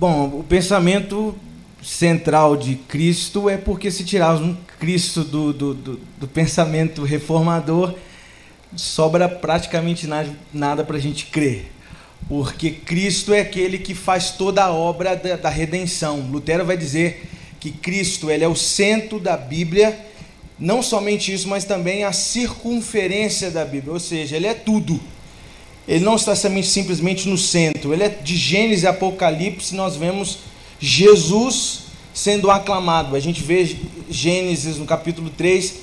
[0.00, 1.34] Bom, o pensamento
[1.82, 7.94] central de Cristo é porque se tirar um Cristo do, do, do, do pensamento reformador,
[8.74, 10.08] sobra praticamente
[10.52, 11.73] nada para a gente crer.
[12.28, 16.20] Porque Cristo é aquele que faz toda a obra da, da redenção.
[16.30, 17.28] Lutero vai dizer
[17.60, 19.98] que Cristo ele é o centro da Bíblia,
[20.58, 25.00] não somente isso, mas também a circunferência da Bíblia, ou seja, ele é tudo.
[25.86, 27.92] Ele não está simplesmente no centro.
[27.92, 30.38] Ele é de Gênesis e Apocalipse, nós vemos
[30.80, 31.84] Jesus
[32.14, 33.16] sendo aclamado.
[33.16, 33.76] A gente vê
[34.08, 35.74] Gênesis no capítulo 3,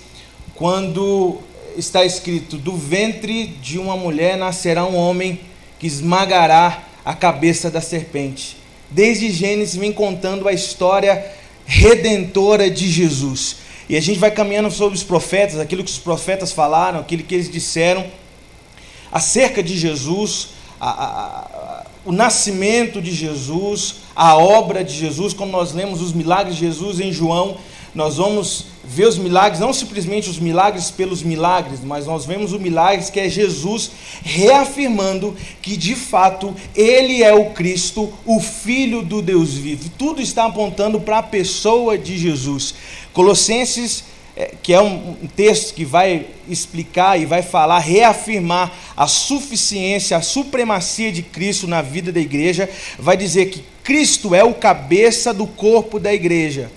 [0.55, 1.39] quando
[1.77, 5.39] está escrito: Do ventre de uma mulher nascerá um homem
[5.81, 8.55] que esmagará a cabeça da serpente.
[8.91, 11.25] desde Gênesis, vem contando a história
[11.65, 13.55] redentora de Jesus.
[13.89, 17.33] E a gente vai caminhando sobre os profetas, aquilo que os profetas falaram, aquilo que
[17.33, 18.05] eles disseram
[19.11, 25.33] acerca de Jesus, a, a, a, o nascimento de Jesus, a obra de Jesus.
[25.33, 27.57] Quando nós lemos os milagres de Jesus em João,
[27.95, 32.59] nós vamos ver os milagres, não simplesmente os milagres pelos milagres, mas nós vemos o
[32.59, 33.91] milagre que é Jesus
[34.23, 39.89] reafirmando que de fato ele é o Cristo, o Filho do Deus vivo.
[39.97, 42.73] Tudo está apontando para a pessoa de Jesus.
[43.13, 44.03] Colossenses
[44.35, 50.21] é, que é um, texto que vai explicar e vai falar, reafirmar a suficiência, a
[50.21, 55.45] supremacia de Cristo na vida da igreja, vai dizer que Cristo é o cabeça do
[55.45, 56.71] corpo da igreja.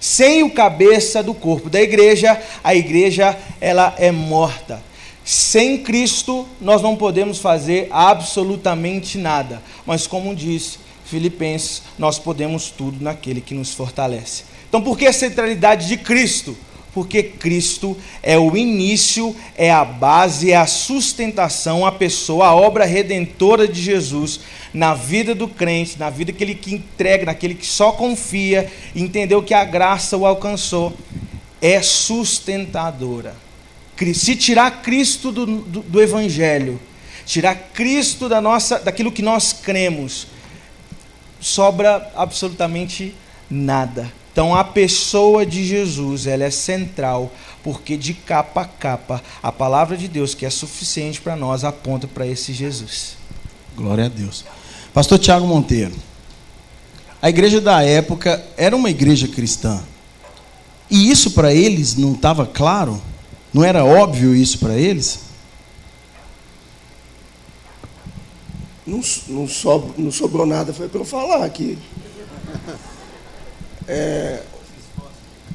[0.00, 4.82] Sem o cabeça do corpo da igreja, a igreja ela é morta.
[5.22, 9.62] Sem Cristo, nós não podemos fazer absolutamente nada.
[9.84, 14.44] Mas como diz Filipenses, nós podemos tudo naquele que nos fortalece.
[14.68, 16.56] Então, por que a centralidade de Cristo?
[16.92, 22.84] Porque Cristo é o início, é a base, é a sustentação, a pessoa, a obra
[22.84, 24.40] redentora de Jesus
[24.74, 29.42] na vida do crente, na vida que ele que entrega, naquele que só confia, entendeu
[29.42, 30.92] que a graça o alcançou,
[31.60, 33.34] é sustentadora.
[34.14, 36.80] Se tirar Cristo do, do, do Evangelho,
[37.26, 40.26] tirar Cristo da nossa, daquilo que nós cremos,
[41.38, 43.14] sobra absolutamente
[43.50, 44.10] nada.
[44.32, 49.96] Então a pessoa de Jesus, ela é central, porque de capa a capa, a palavra
[49.96, 53.16] de Deus, que é suficiente para nós, aponta para esse Jesus.
[53.76, 54.44] Glória a Deus.
[54.94, 55.94] Pastor Tiago Monteiro.
[57.20, 59.82] A igreja da época era uma igreja cristã.
[60.88, 63.00] E isso para eles não estava claro?
[63.52, 65.20] Não era óbvio isso para eles?
[68.86, 71.78] Não, não, sobrou, não sobrou nada, foi para eu falar aqui
[73.90, 74.40] é,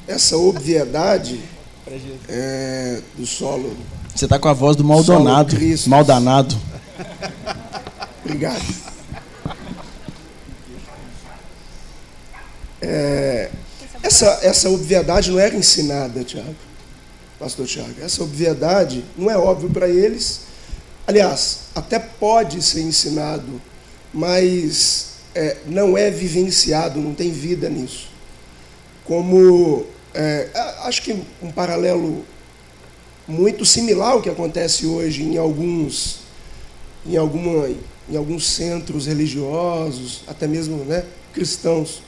[0.06, 1.40] essa obviedade
[2.28, 3.74] é, do solo.
[4.14, 5.56] Você está com a voz do Maldonado.
[5.86, 6.54] Maldanado.
[8.22, 8.86] Obrigado.
[12.82, 13.50] É,
[14.02, 16.54] essa, essa obviedade não era ensinada, Tiago,
[17.38, 17.94] pastor Tiago.
[18.02, 20.40] Essa obviedade não é óbvio para eles.
[21.06, 23.60] Aliás, até pode ser ensinado,
[24.12, 28.15] mas é, não é vivenciado, não tem vida nisso
[29.06, 30.48] como é,
[30.82, 32.24] acho que um paralelo
[33.28, 36.20] muito similar ao que acontece hoje em alguns
[37.04, 37.68] em alguma
[38.08, 42.02] em alguns centros religiosos até mesmo né, cristãos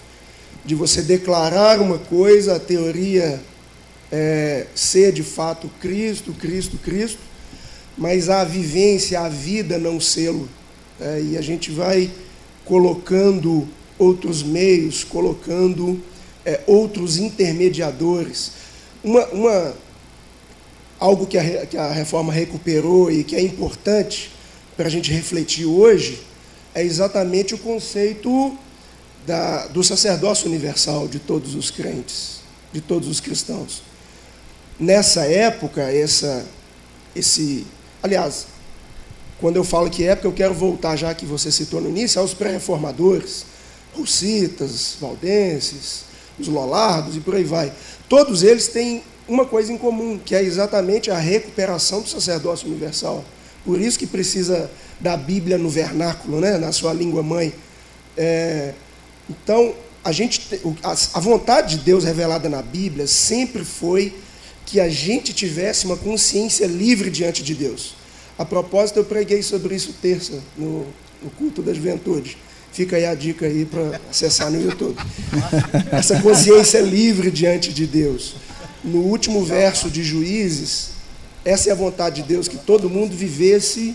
[0.65, 3.41] de você declarar uma coisa a teoria
[4.11, 7.21] é, ser de fato Cristo Cristo Cristo
[7.97, 10.49] mas a vivência a vida não sê-lo
[11.01, 12.11] é, e a gente vai
[12.65, 16.01] colocando outros meios colocando
[16.49, 18.53] é, outros intermediadores.
[19.05, 19.75] Uma, uma,
[20.99, 24.33] algo que a, que a reforma recuperou e que é importante
[24.75, 26.23] para a gente refletir hoje
[26.75, 28.57] é exatamente o conceito
[29.27, 32.41] da, do sacerdócio universal de todos os crentes,
[32.73, 33.83] de todos os cristãos.
[34.81, 36.47] Nessa época, essa,
[37.15, 37.67] esse,
[38.03, 38.47] aliás,
[39.39, 42.33] quando eu falo que época, eu quero voltar, já que você citou no início, aos
[42.33, 43.45] pré-reformadores,
[43.95, 46.09] russitas, valdenses,
[46.39, 47.73] os Lollardos e por aí vai.
[48.09, 53.25] Todos eles têm uma coisa em comum, que é exatamente a recuperação do sacerdócio universal.
[53.65, 57.53] Por isso que precisa da Bíblia no vernáculo, né, na sua língua mãe.
[58.17, 58.73] É,
[59.29, 60.49] então, a, gente,
[61.13, 64.15] a vontade de Deus revelada na Bíblia sempre foi
[64.65, 67.95] que a gente tivesse uma consciência livre diante de Deus.
[68.39, 70.87] A propósito, eu preguei sobre isso terça, no,
[71.23, 72.39] no culto da juventude.
[72.73, 74.97] Fica aí a dica aí para acessar no YouTube.
[75.91, 78.35] Essa consciência livre diante de Deus.
[78.85, 80.91] No último verso de Juízes,
[81.45, 83.95] essa é a vontade de Deus, que todo mundo vivesse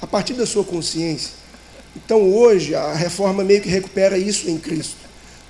[0.00, 1.30] a partir da sua consciência.
[1.96, 4.96] Então hoje a reforma meio que recupera isso em Cristo.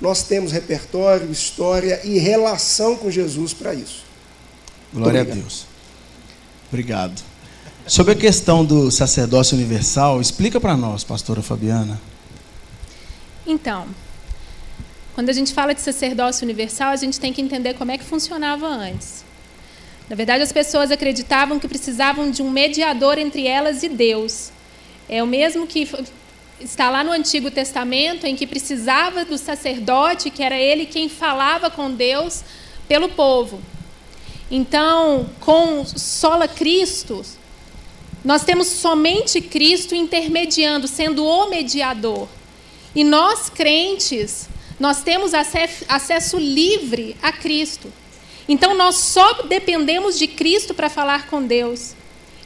[0.00, 4.04] Nós temos repertório, história e relação com Jesus para isso.
[4.92, 5.66] Glória a Deus.
[6.68, 7.22] Obrigado.
[7.86, 12.00] Sobre a questão do sacerdócio universal, explica para nós, pastora Fabiana.
[13.46, 13.86] Então,
[15.14, 18.04] quando a gente fala de sacerdócio universal, a gente tem que entender como é que
[18.04, 19.24] funcionava antes.
[20.08, 24.50] Na verdade, as pessoas acreditavam que precisavam de um mediador entre elas e Deus.
[25.08, 25.88] É o mesmo que
[26.60, 31.70] está lá no Antigo Testamento, em que precisava do sacerdote, que era ele quem falava
[31.70, 32.44] com Deus
[32.88, 33.60] pelo povo.
[34.50, 37.24] Então, com sola Cristo,
[38.24, 42.28] nós temos somente Cristo intermediando, sendo o mediador.
[42.96, 44.48] E nós crentes,
[44.80, 47.92] nós temos acesso livre a Cristo.
[48.48, 51.94] Então nós só dependemos de Cristo para falar com Deus.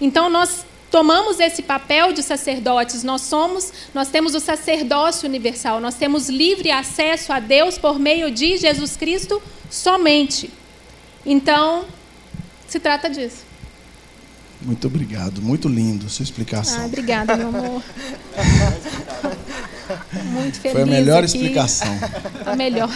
[0.00, 5.94] Então nós tomamos esse papel de sacerdotes, nós somos, nós temos o sacerdócio universal, nós
[5.94, 9.40] temos livre acesso a Deus por meio de Jesus Cristo
[9.70, 10.50] somente.
[11.24, 11.84] Então,
[12.66, 13.44] se trata disso.
[14.60, 16.82] Muito obrigado, muito lindo sua explicação.
[16.82, 17.82] Ah, obrigada, meu amor.
[20.24, 20.72] muito feliz.
[20.72, 21.36] Foi a melhor aqui.
[21.36, 21.88] explicação.
[22.46, 22.90] A melhor.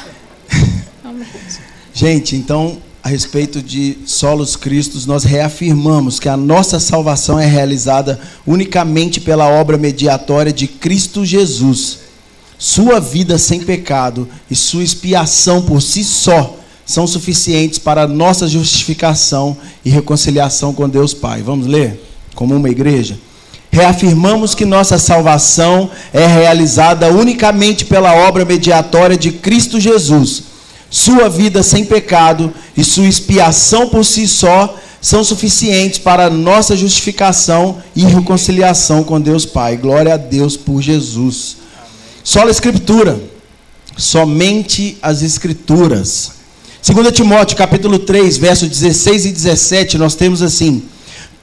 [1.93, 8.19] Gente, então a respeito de solos cristos, nós reafirmamos que a nossa salvação é realizada
[8.47, 11.99] unicamente pela obra mediatória de Cristo Jesus.
[12.59, 18.49] Sua vida sem pecado e sua expiação por si só são suficientes para a nossa
[18.49, 21.43] justificação e reconciliação com Deus Pai.
[21.43, 22.03] Vamos ler?
[22.35, 23.19] Como uma igreja?
[23.75, 30.55] Reafirmamos que nossa salvação é realizada unicamente pela obra mediatória de Cristo Jesus
[30.95, 37.79] sua vida sem pecado e sua expiação por si só são suficientes para nossa justificação
[37.97, 39.77] e reconciliação com Deus Pai.
[39.77, 41.57] Glória a Deus por Jesus.
[42.23, 43.21] Só a Escritura,
[43.97, 46.31] somente as Escrituras.
[46.87, 50.85] 2 Timóteo capítulo 3, versos 16 e 17, nós temos assim: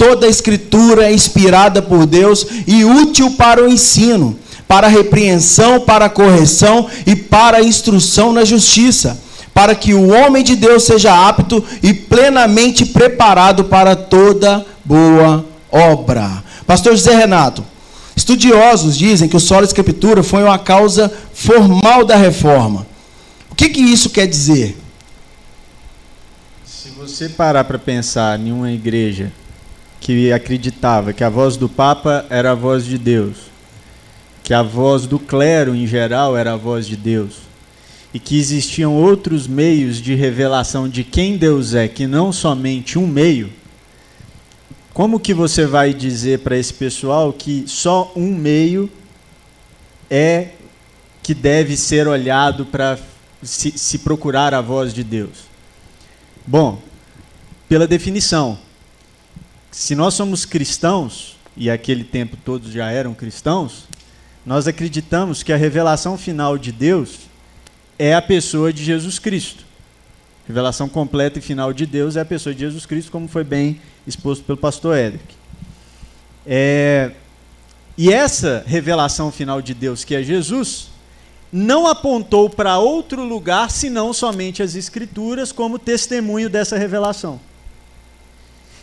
[0.02, 4.36] Toda a Escritura é inspirada por Deus e útil para o ensino,
[4.68, 9.20] para a repreensão, para a correção e para a instrução na justiça
[9.54, 16.43] para que o homem de Deus seja apto e plenamente preparado para toda boa obra.
[16.66, 17.64] Pastor José Renato,
[18.16, 22.88] estudiosos dizem que o solo escritura foi uma causa formal da reforma.
[23.52, 24.76] O que, que isso quer dizer?
[26.66, 29.32] Se você parar para pensar em uma igreja
[30.02, 33.38] que acreditava que a voz do Papa era a voz de Deus,
[34.43, 37.38] que a voz do clero em geral era a voz de Deus,
[38.12, 43.06] e que existiam outros meios de revelação de quem Deus é, que não somente um
[43.06, 43.52] meio,
[44.91, 48.91] como que você vai dizer para esse pessoal que só um meio
[50.10, 50.49] é
[51.24, 52.99] que deve ser olhado para
[53.41, 55.45] se, se procurar a voz de Deus?
[56.45, 56.82] Bom,
[57.70, 58.58] pela definição,
[59.72, 63.86] se nós somos cristãos, e aquele tempo todos já eram cristãos,
[64.45, 67.19] nós acreditamos que a revelação final de Deus
[67.97, 69.63] é a pessoa de Jesus Cristo.
[70.47, 73.80] Revelação completa e final de Deus é a pessoa de Jesus Cristo, como foi bem
[74.05, 75.36] exposto pelo pastor Edric.
[76.45, 77.11] É,
[77.97, 80.89] e essa revelação final de Deus, que é Jesus,
[81.51, 87.39] não apontou para outro lugar senão somente as Escrituras como testemunho dessa revelação.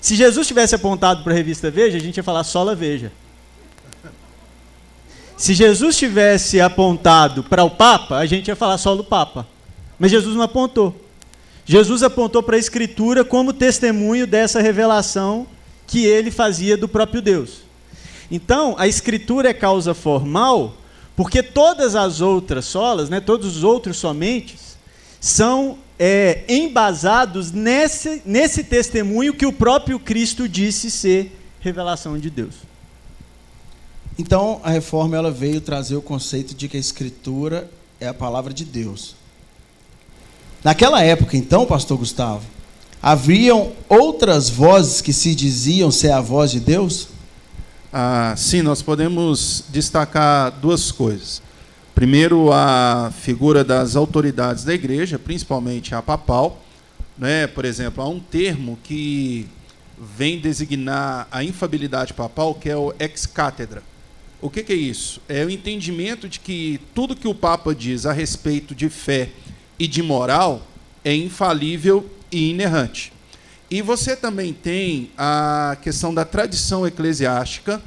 [0.01, 3.13] Se Jesus tivesse apontado para a revista Veja, a gente ia falar sola Veja.
[5.37, 9.47] Se Jesus tivesse apontado para o Papa, a gente ia falar só do Papa.
[9.99, 10.95] Mas Jesus não apontou.
[11.65, 15.47] Jesus apontou para a Escritura como testemunho dessa revelação
[15.87, 17.63] que ele fazia do próprio Deus.
[18.31, 20.75] Então, a Escritura é causa formal,
[21.15, 24.77] porque todas as outras solas, né, todos os outros somentes,
[25.21, 32.55] são é, embasados nesse, nesse testemunho que o próprio Cristo disse ser revelação de Deus.
[34.19, 37.71] Então, a reforma ela veio trazer o conceito de que a escritura
[38.01, 39.17] é a palavra de Deus.
[40.63, 42.45] Naquela época, então, pastor Gustavo,
[43.01, 47.09] haviam outras vozes que se diziam ser a voz de Deus?
[47.93, 51.41] Ah, sim, nós podemos destacar duas coisas.
[51.99, 56.63] Primeiro, a figura das autoridades da igreja, principalmente a papal.
[57.19, 57.49] Né?
[57.49, 59.49] Por exemplo, há um termo que
[60.17, 63.83] vem designar a infabilidade papal, que é o ex-cátedra.
[64.41, 65.21] O que, que, é isso?
[65.29, 69.31] É o entendimento de que tudo que o Papa diz a respeito de fé
[69.77, 70.63] e de moral
[71.05, 73.13] é infalível e inerrante.
[73.69, 77.83] E você também tem a questão da tradição eclesiástica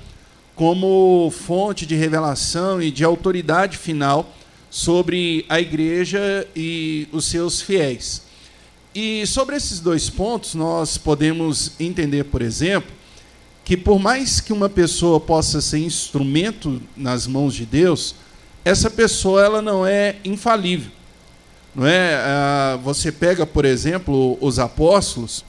[0.62, 4.32] como fonte de revelação e de autoridade final
[4.70, 8.22] sobre a igreja e os seus fiéis.
[8.94, 12.92] E sobre esses dois pontos, nós podemos entender, por exemplo,
[13.66, 18.14] que por mais que uma pessoa possa ser instrumento nas mãos de Deus,
[18.64, 20.92] essa pessoa ela não é infalível.
[21.74, 22.14] Não é?
[22.24, 25.44] Ah, você pega, por exemplo, os apóstolos,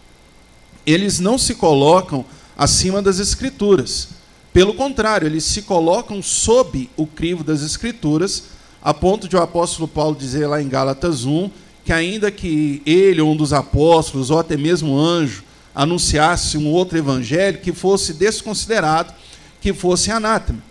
[0.87, 2.25] eles não se colocam
[2.57, 4.22] acima das escrituras.
[4.53, 8.45] Pelo contrário, eles se colocam sob o crivo das escrituras,
[8.83, 11.51] a ponto de o apóstolo Paulo dizer lá em Gálatas 1
[11.85, 15.43] que ainda que ele ou um dos apóstolos ou até mesmo anjo
[15.75, 19.13] anunciasse um outro evangelho que fosse desconsiderado,
[19.61, 20.63] que fosse anátema.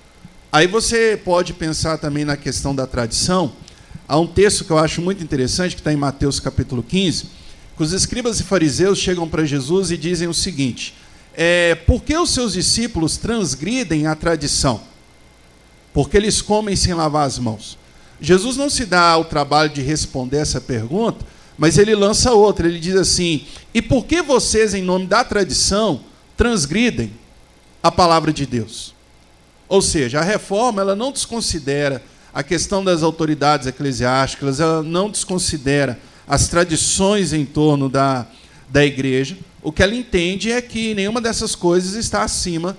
[0.51, 3.53] Aí você pode pensar também na questão da tradição.
[4.07, 7.25] Há um texto que eu acho muito interessante, que está em Mateus capítulo 15,
[7.75, 10.93] que os escribas e fariseus chegam para Jesus e dizem o seguinte:
[11.35, 14.81] é, Por que os seus discípulos transgridem a tradição?
[15.93, 17.77] Porque eles comem sem lavar as mãos.
[18.19, 21.25] Jesus não se dá o trabalho de responder essa pergunta,
[21.57, 22.67] mas ele lança outra.
[22.67, 26.01] Ele diz assim: E por que vocês, em nome da tradição,
[26.37, 27.11] transgridem
[27.81, 28.93] a palavra de Deus?
[29.67, 32.03] Ou seja, a reforma ela não desconsidera
[32.33, 38.27] a questão das autoridades eclesiásticas, ela não desconsidera as tradições em torno da,
[38.69, 39.37] da igreja.
[39.63, 42.75] O que ela entende é que nenhuma dessas coisas está acima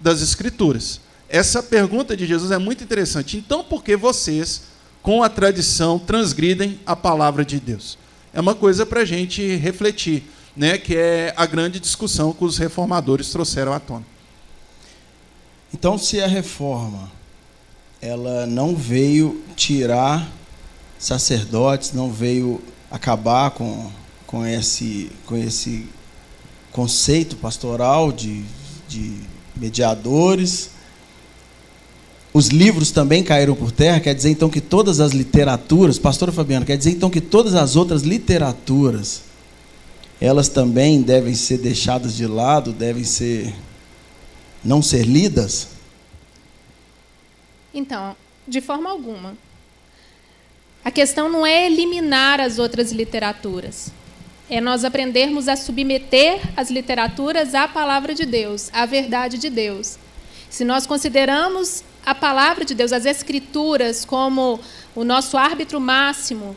[0.00, 1.00] das escrituras.
[1.28, 3.36] Essa pergunta de Jesus é muito interessante.
[3.36, 4.62] Então, por que vocês,
[5.02, 7.96] com a tradição, transgridem a palavra de Deus?
[8.32, 10.24] É uma coisa para a gente refletir,
[10.56, 10.76] né?
[10.76, 14.04] que é a grande discussão que os reformadores trouxeram à tona.
[15.72, 17.10] Então, se a reforma
[18.00, 20.30] ela não veio tirar
[20.98, 22.60] sacerdotes, não veio
[22.90, 23.90] acabar com,
[24.26, 25.88] com, esse, com esse
[26.74, 28.42] conceito pastoral de,
[28.88, 29.14] de
[29.56, 30.70] mediadores,
[32.32, 36.66] os livros também caíram por terra, quer dizer então que todas as literaturas, pastor Fabiano,
[36.66, 39.22] quer dizer então que todas as outras literaturas,
[40.20, 43.54] elas também devem ser deixadas de lado, devem ser
[44.64, 45.68] não ser lidas?
[47.72, 48.16] Então,
[48.48, 49.36] de forma alguma.
[50.84, 53.92] A questão não é eliminar as outras literaturas.
[54.48, 59.98] É nós aprendermos a submeter as literaturas à palavra de Deus, à verdade de Deus.
[60.50, 64.60] Se nós consideramos a palavra de Deus, as escrituras, como
[64.94, 66.54] o nosso árbitro máximo,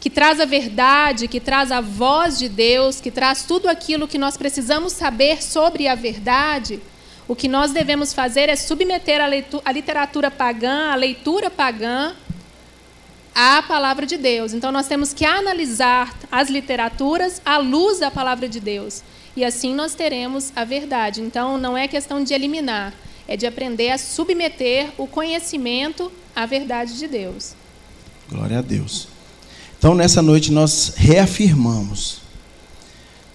[0.00, 4.18] que traz a verdade, que traz a voz de Deus, que traz tudo aquilo que
[4.18, 6.80] nós precisamos saber sobre a verdade,
[7.28, 9.26] o que nós devemos fazer é submeter a,
[9.64, 12.14] a literatura pagã, a leitura pagã,
[13.34, 14.52] à palavra de Deus.
[14.52, 19.02] Então nós temos que analisar as literaturas à luz da palavra de Deus.
[19.36, 21.20] E assim nós teremos a verdade.
[21.20, 22.92] Então não é questão de eliminar,
[23.26, 27.54] é de aprender a submeter o conhecimento à verdade de Deus.
[28.28, 29.08] Glória a Deus.
[29.78, 32.22] Então nessa noite nós reafirmamos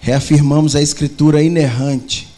[0.00, 2.28] reafirmamos a escritura inerrante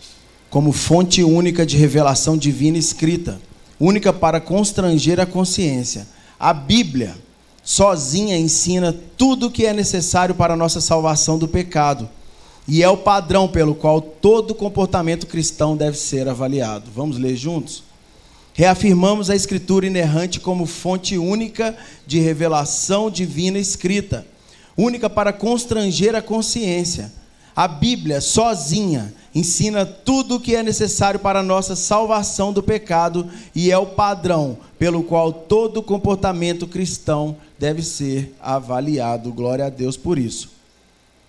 [0.48, 3.40] como fonte única de revelação divina escrita,
[3.78, 6.06] única para constranger a consciência.
[6.38, 7.16] A Bíblia
[7.62, 12.08] sozinha ensina tudo o que é necessário para a nossa salvação do pecado.
[12.66, 16.90] E é o padrão pelo qual todo comportamento cristão deve ser avaliado.
[16.94, 17.82] Vamos ler juntos?
[18.52, 24.26] Reafirmamos a Escritura inerrante como fonte única de revelação divina escrita,
[24.76, 27.12] única para constranger a consciência.
[27.54, 33.28] A Bíblia sozinha ensina tudo o que é necessário para a nossa salvação do pecado
[33.54, 39.32] e é o padrão pelo qual todo comportamento cristão deve ser avaliado.
[39.32, 40.50] Glória a Deus por isso.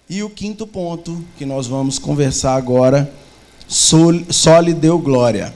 [0.09, 3.11] E o quinto ponto que nós vamos conversar agora,
[3.67, 5.53] só lhe deu glória.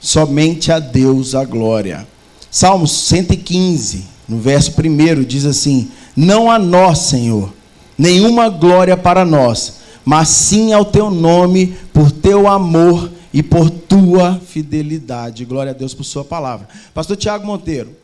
[0.00, 2.06] Somente a Deus a glória.
[2.50, 7.52] Salmos 115, no verso 1, diz assim: Não a nós, Senhor,
[7.96, 14.38] nenhuma glória para nós mas sim ao teu nome, por teu amor e por tua
[14.38, 15.44] fidelidade.
[15.44, 16.68] Glória a Deus por sua palavra.
[16.92, 17.96] Pastor Tiago Monteiro,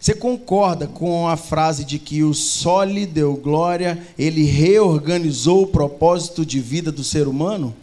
[0.00, 5.66] você concorda com a frase de que o só lhe deu glória, ele reorganizou o
[5.66, 7.74] propósito de vida do ser humano?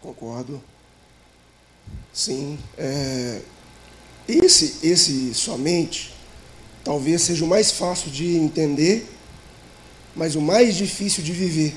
[0.00, 0.60] Concordo.
[2.12, 2.58] Sim.
[2.78, 3.40] É,
[4.28, 6.14] esse, esse somente
[6.84, 9.06] talvez seja o mais fácil de entender,
[10.14, 11.74] mas o mais difícil de viver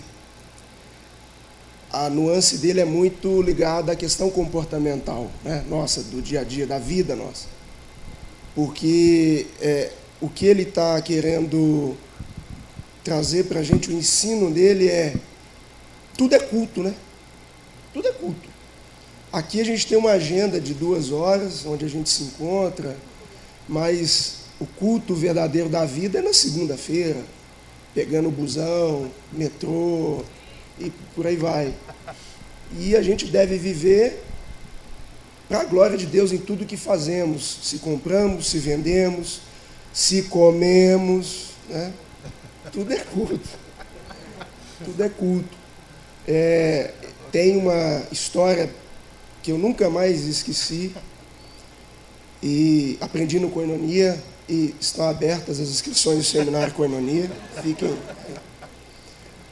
[1.94, 5.64] a nuance dele é muito ligada à questão comportamental, né?
[5.70, 7.46] nossa, do dia a dia, da vida nossa.
[8.56, 11.96] Porque é, o que ele está querendo
[13.04, 15.14] trazer para a gente, o ensino dele é:
[16.18, 16.96] tudo é culto, né?
[17.94, 18.50] Tudo é culto.
[19.32, 22.98] Aqui a gente tem uma agenda de duas horas, onde a gente se encontra,
[23.68, 27.22] mas o culto verdadeiro da vida é na segunda-feira,
[27.94, 30.24] pegando busão, metrô,
[30.80, 31.74] e por aí vai.
[32.78, 34.24] E a gente deve viver
[35.48, 37.60] para a glória de Deus em tudo que fazemos.
[37.64, 39.42] Se compramos, se vendemos,
[39.94, 41.94] se comemos, né?
[42.72, 43.40] tudo é culto.
[44.84, 45.58] Tudo é culto.
[46.28, 46.92] É,
[47.32, 48.70] tem uma história
[49.42, 50.94] que eu nunca mais esqueci
[52.42, 54.20] e aprendi no Coinonia
[54.50, 57.30] e estão abertas as inscrições do seminário Coinonia.
[57.62, 57.96] Fiquem.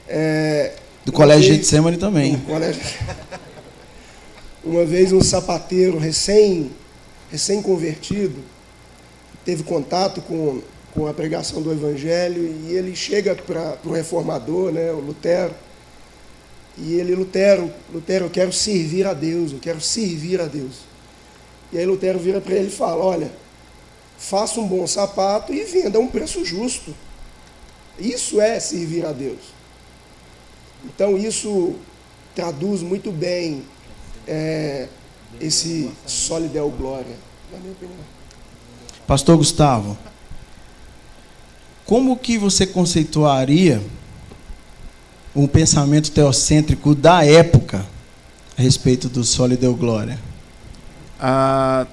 [0.08, 0.76] É,
[1.06, 2.38] do Colégio vez, Getsemane também.
[2.40, 2.82] Colégio...
[4.64, 6.72] Uma vez um sapateiro recém
[7.32, 8.40] recém-convertido,
[9.46, 10.62] teve contato com,
[10.94, 15.54] com a pregação do Evangelho e ele chega para o reformador, né, o Lutero,
[16.78, 20.92] e ele, Lutero, Lutero, eu quero servir a Deus, eu quero servir a Deus.
[21.72, 23.32] E aí Lutero vira para ele e fala, olha,
[24.18, 26.94] faça um bom sapato e venda a um preço justo.
[28.00, 29.40] Isso é servir a Deus.
[30.86, 31.76] Então isso
[32.36, 33.64] traduz muito bem
[34.28, 34.88] é,
[35.40, 37.16] esse solidel glória,
[37.52, 37.98] na minha opinião.
[39.08, 39.98] Pastor Gustavo,
[41.86, 43.82] como que você conceituaria
[45.36, 47.86] um pensamento teocêntrico da época
[48.58, 50.18] a respeito do solidel glória?
[51.20, 51.86] Ah,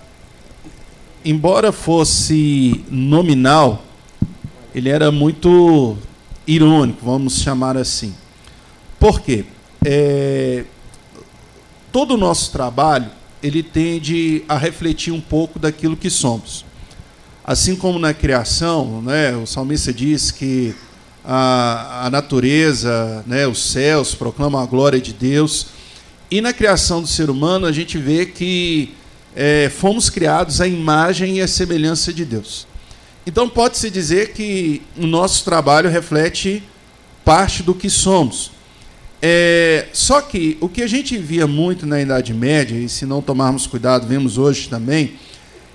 [1.24, 3.82] embora fosse nominal,
[4.74, 5.97] ele era muito
[6.47, 8.14] irônico, vamos chamar assim.
[8.99, 9.45] Por quê?
[9.85, 10.65] É,
[11.93, 13.11] todo o nosso trabalho
[13.43, 16.65] ele tende a refletir um pouco daquilo que somos.
[17.45, 20.75] Assim como na criação, né, o salmista diz que
[21.25, 25.69] a, a natureza, né, os céus proclamam a glória de Deus.
[26.31, 28.95] E na criação do ser humano a gente vê que
[29.35, 32.67] é, fomos criados à imagem e à semelhança de Deus.
[33.25, 36.63] Então pode-se dizer que o nosso trabalho reflete
[37.25, 38.58] parte do que somos.
[39.21, 43.21] É, só que o que a gente via muito na Idade Média, e se não
[43.21, 45.14] tomarmos cuidado, vemos hoje também,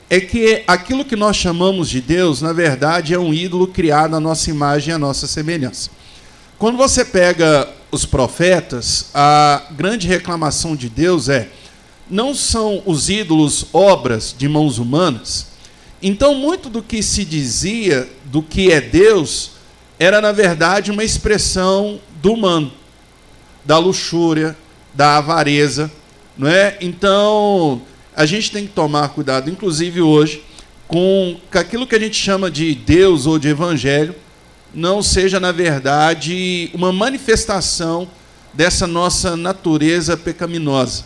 [0.10, 4.20] é que aquilo que nós chamamos de Deus, na verdade, é um ídolo criado à
[4.20, 5.89] nossa imagem e à nossa semelhança.
[6.58, 11.50] Quando você pega os profetas, a grande reclamação de Deus é:
[12.10, 15.48] não são os ídolos obras de mãos humanas?
[16.02, 19.52] Então, muito do que se dizia do que é Deus
[20.00, 22.72] era, na verdade, uma expressão do humano
[23.66, 24.55] da luxúria,
[24.93, 25.91] da avareza,
[26.38, 26.78] não é?
[26.82, 27.82] Então,
[28.16, 30.43] a gente tem que tomar cuidado, inclusive hoje,
[30.88, 34.16] com aquilo que a gente chama de Deus ou de evangelho
[34.74, 38.07] não seja, na verdade, uma manifestação
[38.53, 41.05] dessa nossa natureza pecaminosa,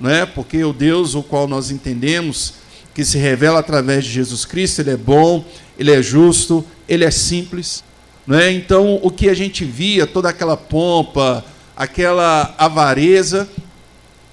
[0.00, 0.24] não é?
[0.24, 2.54] Porque o Deus o qual nós entendemos
[2.94, 5.44] que se revela através de Jesus Cristo, ele é bom,
[5.78, 7.84] ele é justo, ele é simples,
[8.26, 8.50] não é?
[8.50, 11.44] Então, o que a gente via, toda aquela pompa,
[11.76, 13.48] aquela avareza,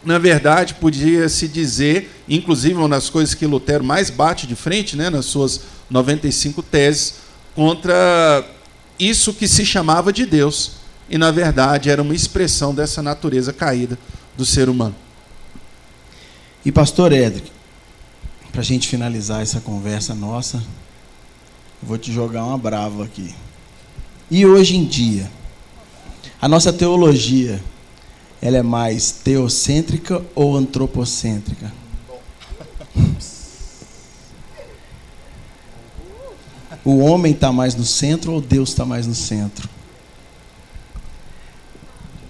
[0.04, 4.96] na verdade, podia se dizer, inclusive uma das coisas que Lutero mais bate de frente,
[4.96, 7.16] né, nas suas 95 teses,
[7.56, 8.46] contra
[8.98, 10.74] isso que se chamava de Deus,
[11.10, 13.98] e na verdade era uma expressão dessa natureza caída
[14.38, 14.96] do ser humano.
[16.64, 17.52] E pastor Edric,
[18.52, 20.62] para a gente finalizar essa conversa nossa,
[21.82, 23.34] vou te jogar uma brava aqui.
[24.30, 25.32] E hoje em dia,
[26.42, 27.62] a nossa teologia,
[28.42, 31.74] ela é mais teocêntrica ou antropocêntrica?
[36.86, 39.68] O homem está mais no centro ou Deus está mais no centro?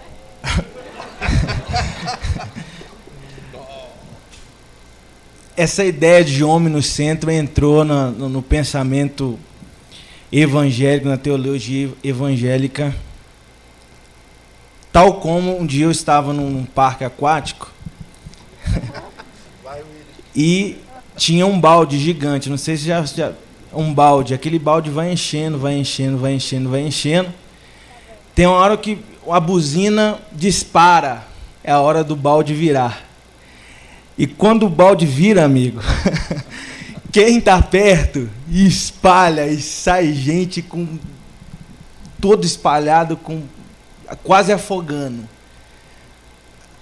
[5.56, 9.36] Essa ideia de homem no centro entrou no, no, no pensamento
[10.30, 12.94] evangélico, na teologia evangélica
[14.92, 17.70] Tal como um dia eu estava num parque aquático
[20.34, 20.78] e
[21.16, 22.48] tinha um balde gigante.
[22.48, 23.32] Não sei se já, já.
[23.72, 24.34] Um balde.
[24.34, 27.32] Aquele balde vai enchendo, vai enchendo, vai enchendo, vai enchendo.
[28.34, 31.26] Tem uma hora que a buzina dispara.
[31.62, 33.04] É a hora do balde virar.
[34.16, 35.80] E quando o balde vira, amigo,
[37.12, 40.98] quem está perto espalha e sai gente com
[42.20, 43.42] todo espalhado com
[44.16, 45.28] quase afogando.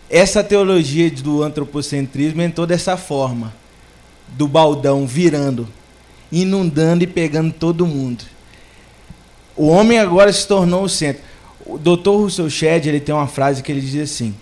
[0.08, 3.52] Essa teologia do antropocentrismo entrou dessa forma,
[4.28, 5.68] do baldão virando,
[6.30, 8.24] inundando e pegando todo mundo.
[9.56, 11.22] O homem agora se tornou o centro.
[11.64, 12.10] O Dr.
[12.10, 14.34] Russell Shedd, ele tem uma frase que ele diz assim: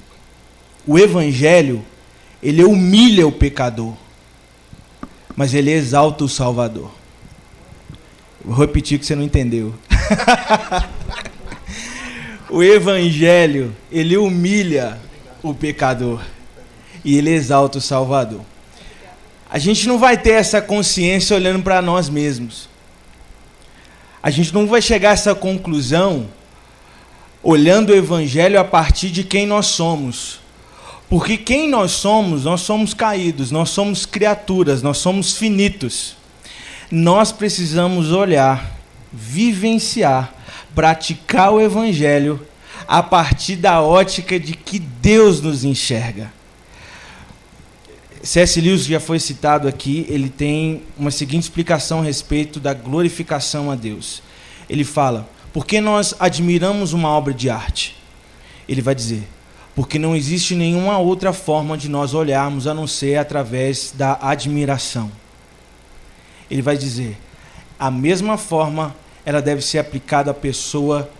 [0.86, 1.82] O evangelho,
[2.42, 3.94] ele humilha o pecador,
[5.34, 6.90] mas ele exalta o salvador.
[8.44, 9.74] Vou repetir que você não entendeu.
[12.54, 14.96] O evangelho, ele humilha
[15.42, 16.22] o pecador
[17.04, 18.42] e ele exalta o salvador.
[19.50, 22.68] A gente não vai ter essa consciência olhando para nós mesmos.
[24.22, 26.28] A gente não vai chegar a essa conclusão
[27.42, 30.38] olhando o evangelho a partir de quem nós somos.
[31.10, 36.16] Porque quem nós somos, nós somos caídos, nós somos criaturas, nós somos finitos.
[36.88, 38.78] Nós precisamos olhar,
[39.12, 40.32] vivenciar
[40.74, 42.40] praticar o Evangelho
[42.86, 46.32] a partir da ótica de que Deus nos enxerga.
[48.22, 48.60] C.S.
[48.60, 53.74] Lewis já foi citado aqui, ele tem uma seguinte explicação a respeito da glorificação a
[53.74, 54.22] Deus.
[54.68, 57.96] Ele fala: por que nós admiramos uma obra de arte?
[58.66, 59.28] Ele vai dizer:
[59.74, 65.12] porque não existe nenhuma outra forma de nós olharmos a não ser através da admiração.
[66.50, 67.18] Ele vai dizer:
[67.78, 71.10] a mesma forma ela deve ser aplicada à pessoa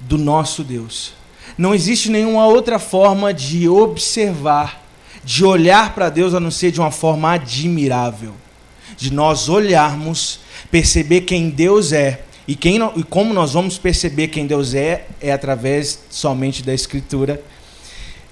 [0.00, 1.12] do nosso Deus.
[1.56, 4.88] Não existe nenhuma outra forma de observar
[5.28, 8.32] de olhar para Deus a não ser de uma forma admirável,
[8.96, 10.40] de nós olharmos,
[10.70, 15.30] perceber quem Deus é e, quem, e como nós vamos perceber quem Deus é é
[15.30, 17.42] através somente da Escritura.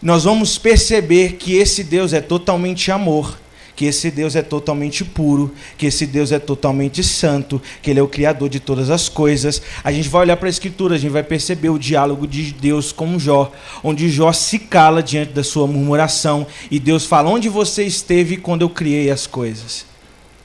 [0.00, 3.38] Nós vamos perceber que esse Deus é totalmente amor
[3.76, 8.02] que esse Deus é totalmente puro, que esse Deus é totalmente santo, que Ele é
[8.02, 9.60] o Criador de todas as coisas.
[9.84, 12.90] A gente vai olhar para a Escritura, a gente vai perceber o diálogo de Deus
[12.90, 13.52] com Jó,
[13.84, 18.62] onde Jó se cala diante da sua murmuração e Deus fala: Onde você esteve quando
[18.62, 19.84] eu criei as coisas?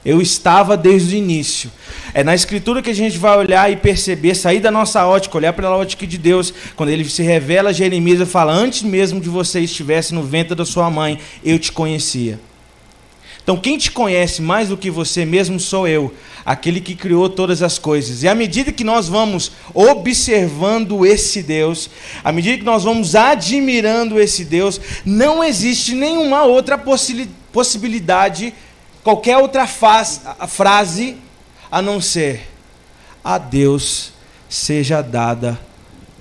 [0.04, 1.70] Eu estava desde o início.
[2.12, 5.52] É na Escritura que a gente vai olhar e perceber, sair da nossa ótica, olhar
[5.52, 9.30] para a ótica de Deus, quando ele se revela a Jeremias fala: Antes mesmo de
[9.30, 12.38] você estivesse no ventre da sua mãe, eu te conhecia.
[13.42, 16.14] Então, quem te conhece mais do que você mesmo sou eu,
[16.44, 18.22] aquele que criou todas as coisas.
[18.22, 21.90] E à medida que nós vamos observando esse Deus,
[22.22, 26.80] à medida que nós vamos admirando esse Deus, não existe nenhuma outra
[27.52, 28.54] possibilidade,
[29.02, 31.16] qualquer outra frase,
[31.70, 32.48] a não ser:
[33.24, 34.12] a Deus
[34.48, 35.58] seja dada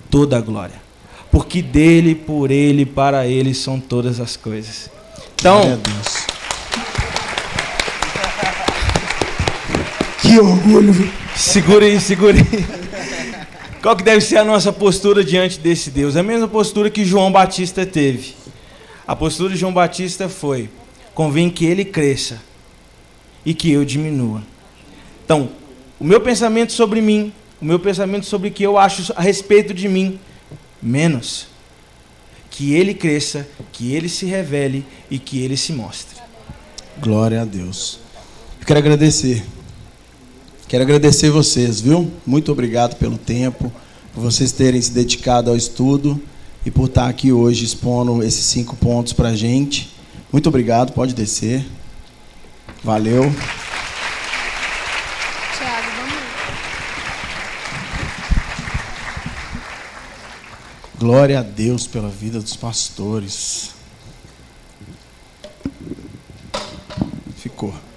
[0.09, 0.81] toda a glória.
[1.31, 4.89] Porque dele, por ele, para ele são todas as coisas.
[5.35, 5.79] Então,
[10.31, 11.11] Que orgulho.
[11.35, 12.65] Segure aí, segure aí.
[13.81, 16.15] Qual que deve ser a nossa postura diante desse Deus?
[16.15, 18.33] A mesma postura que João Batista teve.
[19.05, 20.69] A postura de João Batista foi:
[21.13, 22.41] convém que ele cresça
[23.45, 24.41] e que eu diminua.
[25.25, 25.49] Então,
[25.99, 29.73] o meu pensamento sobre mim, o meu pensamento sobre o que eu acho a respeito
[29.73, 30.17] de mim,
[30.81, 31.47] menos.
[32.49, 36.21] Que ele cresça, que ele se revele e que ele se mostre.
[37.01, 37.99] Glória a Deus.
[38.61, 39.43] Eu quero agradecer
[40.71, 42.09] Quero agradecer vocês, viu?
[42.25, 43.69] Muito obrigado pelo tempo,
[44.13, 46.17] por vocês terem se dedicado ao estudo
[46.65, 49.93] e por estar aqui hoje expondo esses cinco pontos para a gente.
[50.31, 51.67] Muito obrigado, pode descer.
[52.81, 53.23] Valeu.
[55.57, 56.13] Tiago, vamos.
[60.97, 63.71] Glória a Deus pela vida dos pastores.
[67.35, 67.90] Ficou.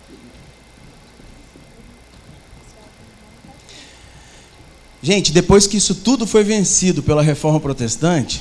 [5.04, 8.40] Gente, depois que isso tudo foi vencido pela reforma protestante,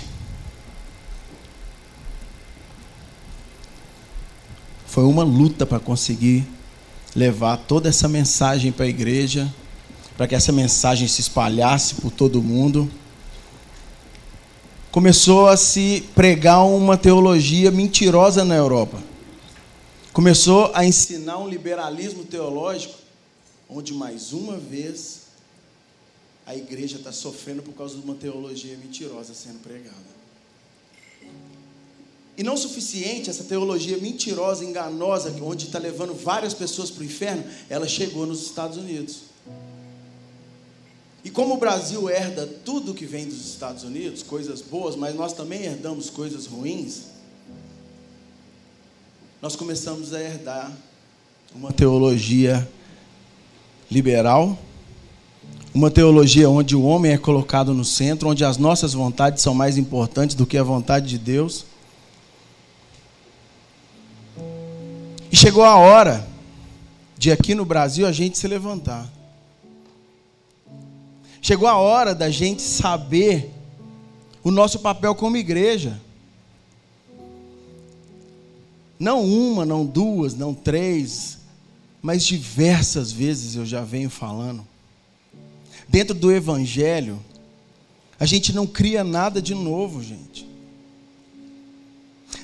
[4.85, 6.47] foi uma luta para conseguir
[7.13, 9.53] levar toda essa mensagem para a igreja,
[10.15, 12.89] para que essa mensagem se espalhasse por todo mundo.
[14.89, 19.03] Começou a se pregar uma teologia mentirosa na Europa.
[20.13, 22.95] Começou a ensinar um liberalismo teológico,
[23.69, 25.22] onde mais uma vez
[26.45, 30.13] a igreja está sofrendo por causa de uma teologia mentirosa sendo pregada.
[32.35, 37.43] E não suficiente, essa teologia mentirosa, enganosa, onde está levando várias pessoas para o inferno,
[37.69, 39.33] ela chegou nos Estados Unidos.
[41.23, 45.31] E como o Brasil herda tudo que vem dos Estados Unidos, coisas boas, mas nós
[45.31, 47.03] também herdamos coisas ruins,
[49.41, 50.75] nós começamos a herdar
[51.53, 52.67] uma teologia
[53.91, 54.57] liberal
[55.73, 59.75] uma teologia onde o homem é colocado no centro, onde as nossas vontades são mais
[59.77, 61.65] importantes do que a vontade de Deus.
[65.31, 66.27] E chegou a hora
[67.17, 69.11] de aqui no Brasil a gente se levantar.
[71.41, 73.51] Chegou a hora da gente saber
[74.43, 75.99] o nosso papel como igreja.
[78.99, 81.39] Não uma, não duas, não três,
[81.99, 84.72] mas diversas vezes eu já venho falando
[85.93, 87.19] dentro do Evangelho,
[88.19, 90.49] a gente não cria nada de novo, gente.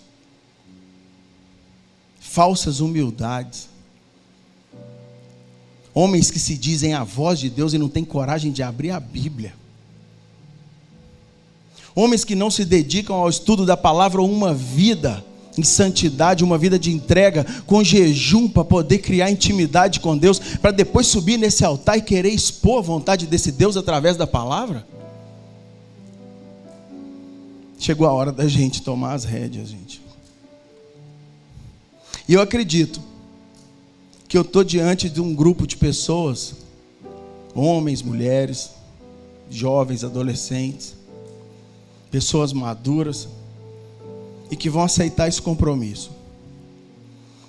[2.21, 3.69] Falsas humildades.
[5.93, 9.01] Homens que se dizem a voz de Deus e não têm coragem de abrir a
[9.01, 9.64] Bíblia.
[11.95, 15.25] Homens que não se dedicam ao estudo da palavra uma vida
[15.57, 20.73] em santidade, uma vida de entrega, com jejum para poder criar intimidade com Deus, para
[20.73, 24.85] depois subir nesse altar e querer expor a vontade desse Deus através da palavra?
[27.79, 30.03] Chegou a hora da gente tomar as rédeas, gente.
[32.27, 33.01] E eu acredito
[34.27, 36.55] que eu estou diante de um grupo de pessoas,
[37.55, 38.71] homens, mulheres,
[39.51, 40.95] jovens, adolescentes,
[42.15, 43.27] pessoas maduras,
[44.49, 46.13] e que vão aceitar esse compromisso,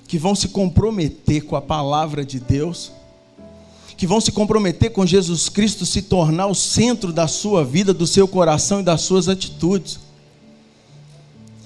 [0.07, 2.91] que vão se comprometer com a palavra de Deus,
[3.95, 8.07] que vão se comprometer com Jesus Cristo se tornar o centro da sua vida, do
[8.07, 9.99] seu coração e das suas atitudes.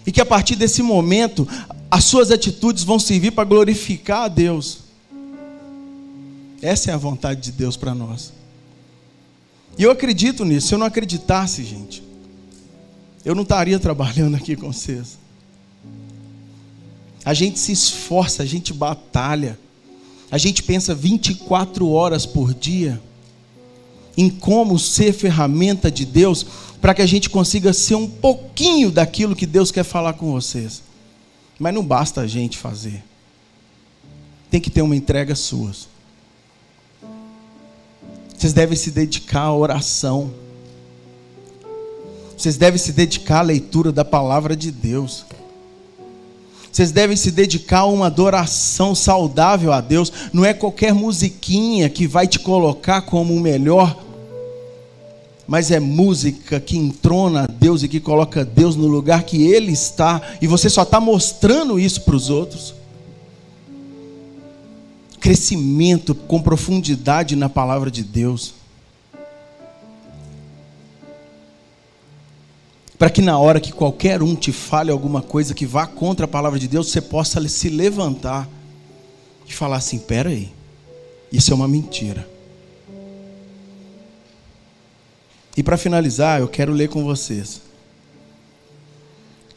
[0.05, 1.47] E que a partir desse momento,
[1.89, 4.79] as suas atitudes vão servir para glorificar a Deus.
[6.61, 8.33] Essa é a vontade de Deus para nós.
[9.77, 10.67] E eu acredito nisso.
[10.67, 12.08] Se eu não acreditasse, gente,
[13.23, 15.17] eu não estaria trabalhando aqui com vocês.
[17.25, 19.59] A gente se esforça, a gente batalha,
[20.31, 23.01] a gente pensa 24 horas por dia
[24.17, 26.45] em como ser ferramenta de Deus
[26.81, 30.81] para que a gente consiga ser um pouquinho daquilo que Deus quer falar com vocês.
[31.57, 33.03] Mas não basta a gente fazer,
[34.49, 35.71] tem que ter uma entrega sua.
[38.37, 40.33] Vocês devem se dedicar à oração.
[42.39, 45.25] Vocês devem se dedicar à leitura da palavra de Deus.
[46.71, 50.09] Vocês devem se dedicar a uma adoração saudável a Deus.
[50.31, 54.01] Não é qualquer musiquinha que vai te colocar como o melhor,
[55.45, 60.21] mas é música que entrona Deus e que coloca Deus no lugar que Ele está,
[60.41, 62.73] e você só está mostrando isso para os outros.
[65.19, 68.58] Crescimento com profundidade na palavra de Deus.
[72.99, 76.27] Para que na hora que qualquer um te fale alguma coisa que vá contra a
[76.27, 78.47] palavra de Deus, você possa se levantar
[79.47, 80.51] e falar assim: pera aí,
[81.31, 82.27] isso é uma mentira.
[85.55, 87.61] E para finalizar, eu quero ler com vocês.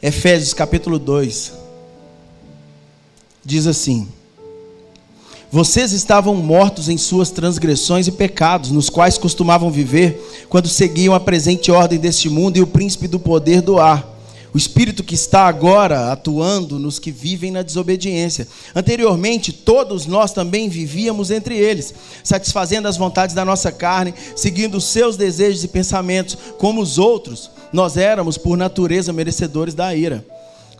[0.01, 1.51] Efésios capítulo 2
[3.43, 4.07] diz assim:
[5.53, 11.19] vocês estavam mortos em suas transgressões e pecados, nos quais costumavam viver, quando seguiam a
[11.19, 14.03] presente ordem deste mundo e o príncipe do poder do ar.
[14.51, 18.47] O espírito que está agora atuando nos que vivem na desobediência.
[18.73, 21.93] Anteriormente, todos nós também vivíamos entre eles,
[22.23, 27.51] satisfazendo as vontades da nossa carne, seguindo os seus desejos e pensamentos, como os outros.
[27.71, 30.25] Nós éramos, por natureza, merecedores da ira.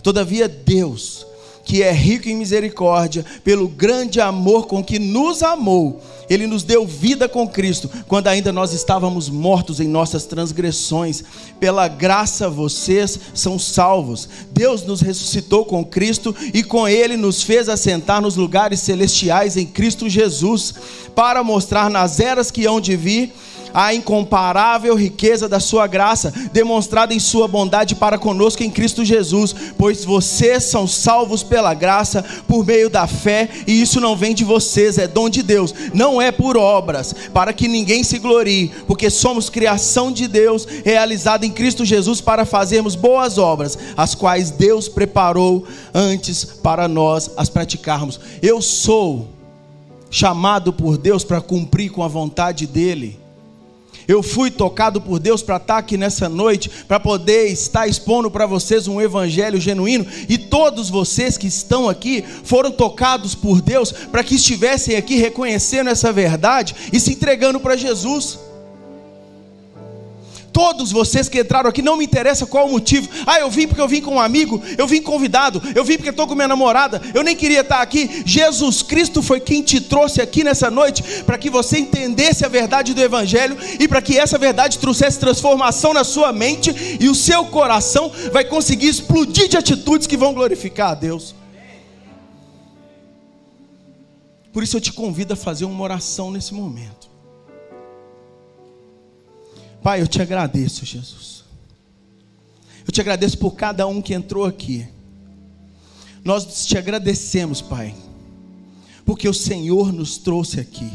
[0.02, 1.28] Todavia, Deus
[1.64, 6.86] que é rico em misericórdia, pelo grande amor com que nos amou, ele nos deu
[6.86, 11.24] vida com Cristo, quando ainda nós estávamos mortos em nossas transgressões.
[11.60, 14.28] Pela graça vocês são salvos.
[14.52, 19.66] Deus nos ressuscitou com Cristo e com ele nos fez assentar nos lugares celestiais em
[19.66, 20.74] Cristo Jesus,
[21.16, 23.34] para mostrar nas eras que hão de vir
[23.74, 29.56] a incomparável riqueza da sua graça, demonstrada em sua bondade para conosco em Cristo Jesus,
[29.78, 34.44] pois vocês são salvos pela graça por meio da fé, e isso não vem de
[34.44, 39.10] vocês, é dom de Deus, não é por obras, para que ninguém se glorie, porque
[39.10, 44.88] somos criação de Deus, realizada em Cristo Jesus para fazermos boas obras, as quais Deus
[44.88, 48.20] preparou antes para nós as praticarmos.
[48.42, 49.28] Eu sou
[50.10, 53.23] chamado por Deus para cumprir com a vontade dEle.
[54.08, 58.46] Eu fui tocado por Deus para estar aqui nessa noite, para poder estar expondo para
[58.46, 64.24] vocês um evangelho genuíno, e todos vocês que estão aqui foram tocados por Deus para
[64.24, 68.40] que estivessem aqui reconhecendo essa verdade e se entregando para Jesus.
[70.54, 73.10] Todos vocês que entraram aqui, não me interessa qual o motivo.
[73.26, 76.12] Ah, eu vim porque eu vim com um amigo, eu vim convidado, eu vim porque
[76.12, 78.22] estou com minha namorada, eu nem queria estar aqui.
[78.24, 82.94] Jesus Cristo foi quem te trouxe aqui nessa noite para que você entendesse a verdade
[82.94, 87.46] do Evangelho e para que essa verdade trouxesse transformação na sua mente e o seu
[87.46, 91.34] coração vai conseguir explodir de atitudes que vão glorificar a Deus.
[94.52, 97.13] Por isso eu te convido a fazer uma oração nesse momento.
[99.84, 101.44] Pai, eu te agradeço, Jesus.
[102.88, 104.88] Eu te agradeço por cada um que entrou aqui.
[106.24, 107.94] Nós te agradecemos, Pai,
[109.06, 110.90] porque o Senhor nos trouxe aqui.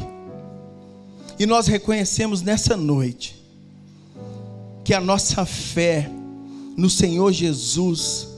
[1.37, 3.39] E nós reconhecemos nessa noite
[4.83, 6.09] que a nossa fé
[6.75, 8.28] no Senhor Jesus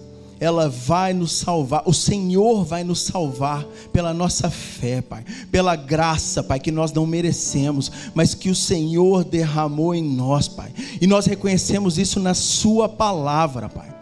[0.42, 3.64] ela vai nos salvar, o Senhor vai nos salvar
[3.94, 9.24] pela nossa fé, Pai, pela graça, Pai, que nós não merecemos, mas que o Senhor
[9.24, 13.94] derramou em nós, Pai, e nós reconhecemos isso na Sua palavra, Pai,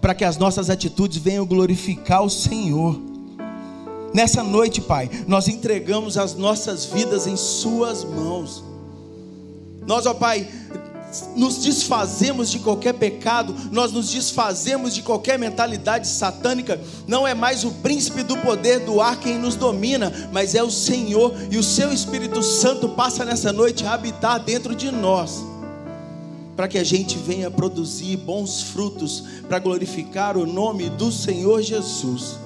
[0.00, 2.98] para que as nossas atitudes venham glorificar o Senhor.
[4.14, 8.64] Nessa noite, Pai, nós entregamos as nossas vidas em Suas mãos.
[9.86, 10.48] Nós, ó Pai,
[11.36, 16.80] nos desfazemos de qualquer pecado, nós nos desfazemos de qualquer mentalidade satânica.
[17.06, 20.70] Não é mais o príncipe do poder do ar quem nos domina, mas é o
[20.70, 25.44] Senhor e o seu Espírito Santo passa nessa noite a habitar dentro de nós.
[26.56, 32.36] Para que a gente venha produzir bons frutos para glorificar o nome do Senhor Jesus.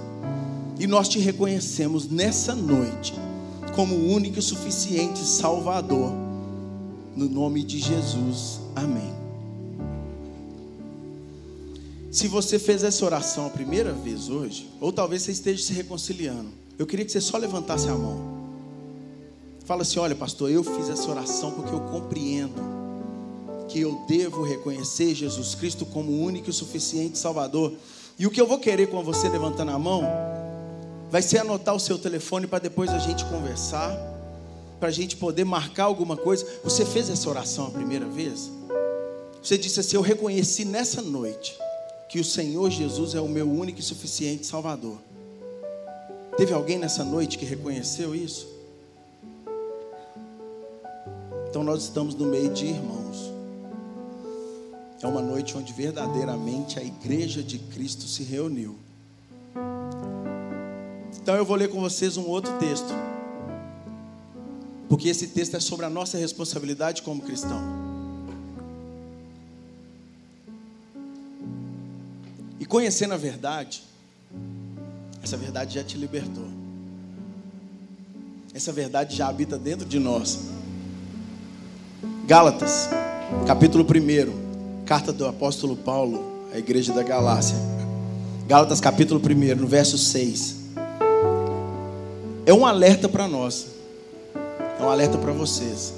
[0.79, 3.15] E nós te reconhecemos nessa noite
[3.75, 6.26] como o único e suficiente Salvador
[7.17, 8.61] no nome de Jesus.
[8.77, 9.15] Amém.
[12.11, 16.51] Se você fez essa oração a primeira vez hoje, ou talvez você esteja se reconciliando,
[16.79, 18.37] eu queria que você só levantasse a mão.
[19.65, 22.77] Fala assim: olha, pastor, eu fiz essa oração porque eu compreendo
[23.69, 27.73] que eu devo reconhecer Jesus Cristo como o único e suficiente Salvador.
[28.19, 30.05] E o que eu vou querer com você levantando a mão
[31.11, 34.16] vai ser anotar o seu telefone para depois a gente conversar
[34.79, 36.47] para a gente poder marcar alguma coisa.
[36.63, 38.51] Você fez essa oração a primeira vez?
[39.43, 41.57] Você disse assim: Eu reconheci nessa noite
[42.09, 44.99] que o Senhor Jesus é o meu único e suficiente Salvador.
[46.37, 48.47] Teve alguém nessa noite que reconheceu isso?
[51.49, 53.33] Então nós estamos no meio de irmãos.
[55.03, 58.77] É uma noite onde verdadeiramente a igreja de Cristo se reuniu.
[61.23, 62.93] Então eu vou ler com vocês um outro texto
[64.89, 67.61] porque esse texto é sobre a nossa responsabilidade como cristão.
[72.61, 73.83] E conhecendo a verdade,
[75.23, 76.49] essa verdade já te libertou.
[78.55, 80.41] Essa verdade já habita dentro de nós.
[82.27, 82.89] Gálatas,
[83.47, 87.57] capítulo 1, carta do apóstolo Paulo à igreja da Galácia.
[88.49, 90.57] Gálatas, capítulo 1, no verso 6.
[92.47, 93.76] É um alerta para nós.
[94.79, 95.95] É um alerta para vocês.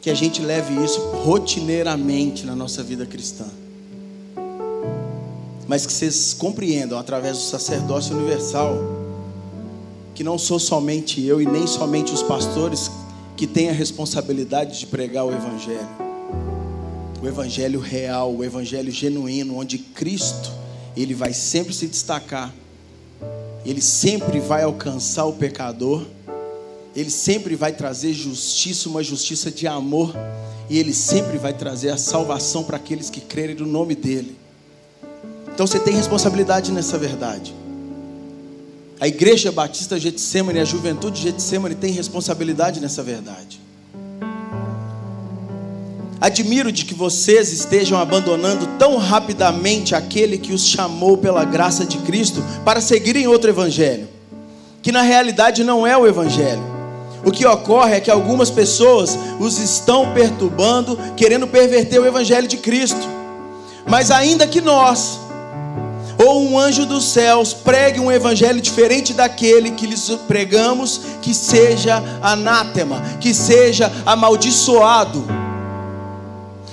[0.00, 3.46] Que a gente leve isso rotineiramente na nossa vida cristã.
[5.68, 8.76] Mas que vocês compreendam através do sacerdócio universal
[10.14, 12.90] que não sou somente eu e nem somente os pastores
[13.36, 15.88] que têm a responsabilidade de pregar o evangelho.
[17.22, 20.52] O evangelho real, o evangelho genuíno, onde Cristo,
[20.96, 22.52] ele vai sempre se destacar.
[23.64, 26.04] Ele sempre vai alcançar o pecador
[26.94, 30.14] ele sempre vai trazer justiça, uma justiça de amor,
[30.68, 34.36] e Ele sempre vai trazer a salvação para aqueles que crerem no nome dEle.
[35.54, 37.54] Então você tem responsabilidade nessa verdade.
[39.00, 43.60] A Igreja Batista Getsemane, a Juventude Getsemane tem responsabilidade nessa verdade.
[46.20, 51.98] Admiro de que vocês estejam abandonando tão rapidamente aquele que os chamou pela graça de
[51.98, 54.08] Cristo para seguirem outro evangelho,
[54.80, 56.71] que na realidade não é o evangelho.
[57.24, 62.56] O que ocorre é que algumas pessoas os estão perturbando, querendo perverter o evangelho de
[62.56, 63.08] Cristo.
[63.86, 65.20] Mas ainda que nós,
[66.24, 72.02] ou um anjo dos céus, pregue um evangelho diferente daquele que lhes pregamos, que seja
[72.20, 75.41] anátema, que seja amaldiçoado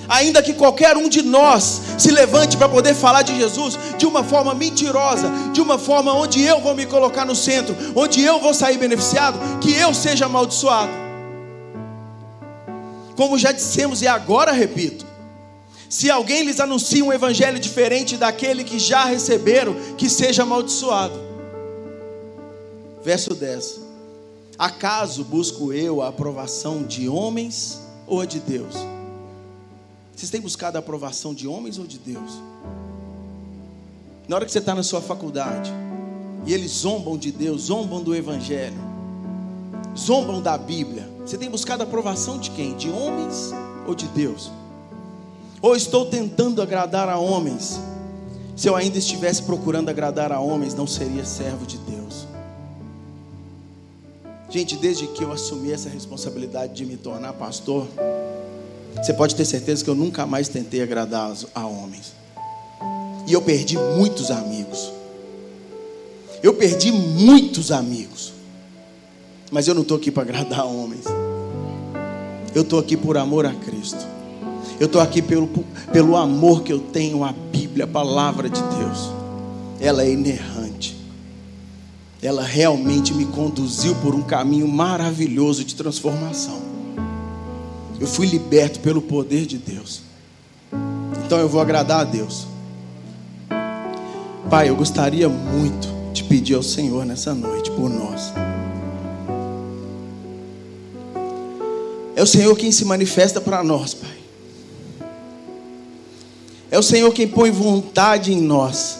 [0.09, 4.23] ainda que qualquer um de nós se levante para poder falar de Jesus de uma
[4.23, 8.53] forma mentirosa, de uma forma onde eu vou me colocar no centro, onde eu vou
[8.53, 10.91] sair beneficiado, que eu seja amaldiçoado.
[13.15, 15.05] como já dissemos e agora repito,
[15.89, 21.19] se alguém lhes anuncia um evangelho diferente daquele que já receberam, que seja amaldiçoado.
[23.03, 23.81] Verso 10:
[24.57, 28.75] Acaso busco eu a aprovação de homens ou a de Deus?
[30.19, 32.41] Vocês têm buscado a aprovação de homens ou de Deus?
[34.27, 35.71] Na hora que você está na sua faculdade
[36.45, 38.75] e eles zombam de Deus, zombam do Evangelho,
[39.97, 42.75] zombam da Bíblia, você tem buscado a aprovação de quem?
[42.75, 43.51] De homens
[43.87, 44.51] ou de Deus?
[45.61, 47.79] Ou estou tentando agradar a homens?
[48.57, 52.27] Se eu ainda estivesse procurando agradar a homens, não seria servo de Deus.
[54.49, 57.87] Gente, desde que eu assumi essa responsabilidade de me tornar pastor,
[59.01, 62.13] você pode ter certeza que eu nunca mais tentei agradar a homens.
[63.25, 64.91] E eu perdi muitos amigos.
[66.43, 68.33] Eu perdi muitos amigos.
[69.51, 71.05] Mas eu não estou aqui para agradar homens.
[72.53, 74.05] Eu estou aqui por amor a Cristo.
[74.79, 75.47] Eu estou aqui pelo,
[75.91, 79.09] pelo amor que eu tenho à Bíblia, a palavra de Deus.
[79.79, 80.97] Ela é inerrante.
[82.21, 86.78] Ela realmente me conduziu por um caminho maravilhoso de transformação.
[87.99, 90.01] Eu fui liberto pelo poder de Deus.
[91.25, 92.47] Então eu vou agradar a Deus.
[94.49, 98.33] Pai, eu gostaria muito de pedir ao Senhor nessa noite por nós.
[102.15, 104.17] É o Senhor quem se manifesta para nós, Pai.
[106.71, 108.99] É o Senhor quem põe vontade em nós.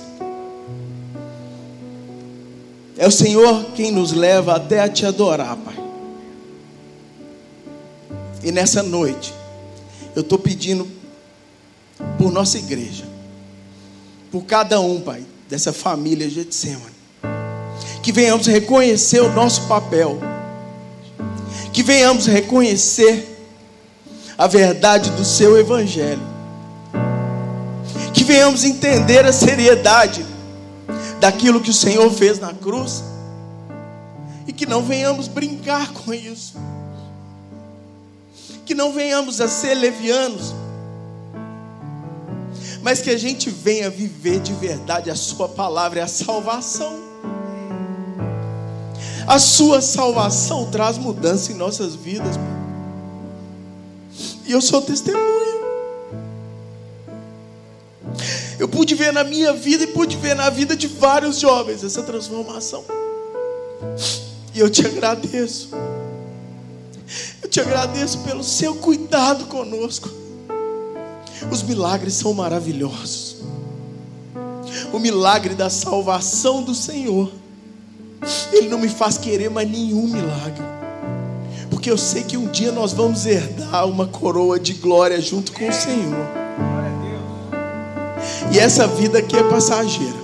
[2.97, 5.78] É o Senhor quem nos leva até a te adorar, Pai.
[8.43, 9.33] E nessa noite,
[10.15, 10.87] eu estou pedindo
[12.17, 13.05] por nossa igreja,
[14.31, 16.95] por cada um, Pai, dessa família Getsemane,
[18.01, 20.19] que venhamos reconhecer o nosso papel,
[21.73, 23.27] que venhamos reconhecer
[24.37, 26.21] a verdade do Seu Evangelho,
[28.13, 30.25] que venhamos entender a seriedade
[31.19, 33.03] daquilo que o Senhor fez na cruz,
[34.47, 36.53] e que não venhamos brincar com isso
[38.69, 40.53] que não venhamos a ser levianos,
[42.83, 46.99] mas que a gente venha viver de verdade a Sua palavra, é a salvação.
[49.25, 52.35] A Sua salvação traz mudança em nossas vidas,
[54.45, 55.25] e eu sou testemunha.
[58.59, 62.03] Eu pude ver na minha vida e pude ver na vida de vários jovens essa
[62.03, 62.85] transformação.
[64.53, 65.71] E eu te agradeço.
[67.41, 70.09] Eu te agradeço pelo seu cuidado conosco.
[71.51, 73.37] Os milagres são maravilhosos.
[74.93, 77.31] O milagre da salvação do Senhor,
[78.51, 80.63] Ele não me faz querer mais nenhum milagre,
[81.69, 85.67] porque eu sei que um dia nós vamos herdar uma coroa de glória junto com
[85.67, 86.27] o Senhor.
[88.51, 90.17] E essa vida aqui é passageira.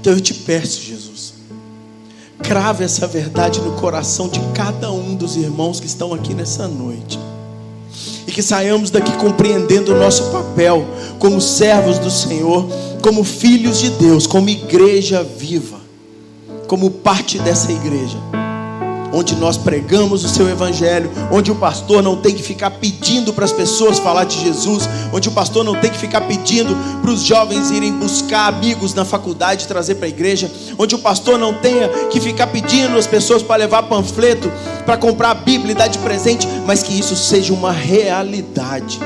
[0.00, 0.95] Então eu te peço, Jesus
[2.46, 7.18] Crave essa verdade no coração de cada um dos irmãos que estão aqui nessa noite.
[8.26, 10.86] E que saiamos daqui compreendendo o nosso papel
[11.18, 12.68] como servos do Senhor,
[13.02, 15.80] como filhos de Deus, como igreja viva,
[16.68, 18.18] como parte dessa igreja
[19.16, 23.46] onde nós pregamos o seu evangelho, onde o pastor não tem que ficar pedindo para
[23.46, 27.22] as pessoas falar de Jesus, onde o pastor não tem que ficar pedindo para os
[27.22, 31.54] jovens irem buscar amigos na faculdade e trazer para a igreja, onde o pastor não
[31.54, 34.52] tenha que ficar pedindo as pessoas para levar panfleto,
[34.84, 39.00] para comprar a Bíblia e dar de presente, mas que isso seja uma realidade.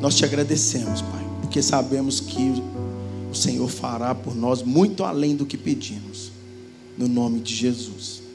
[0.00, 2.60] Nós te agradecemos, Pai, porque sabemos que
[3.30, 6.32] o Senhor fará por nós muito além do que pedimos.
[6.98, 8.25] No nome de Jesus.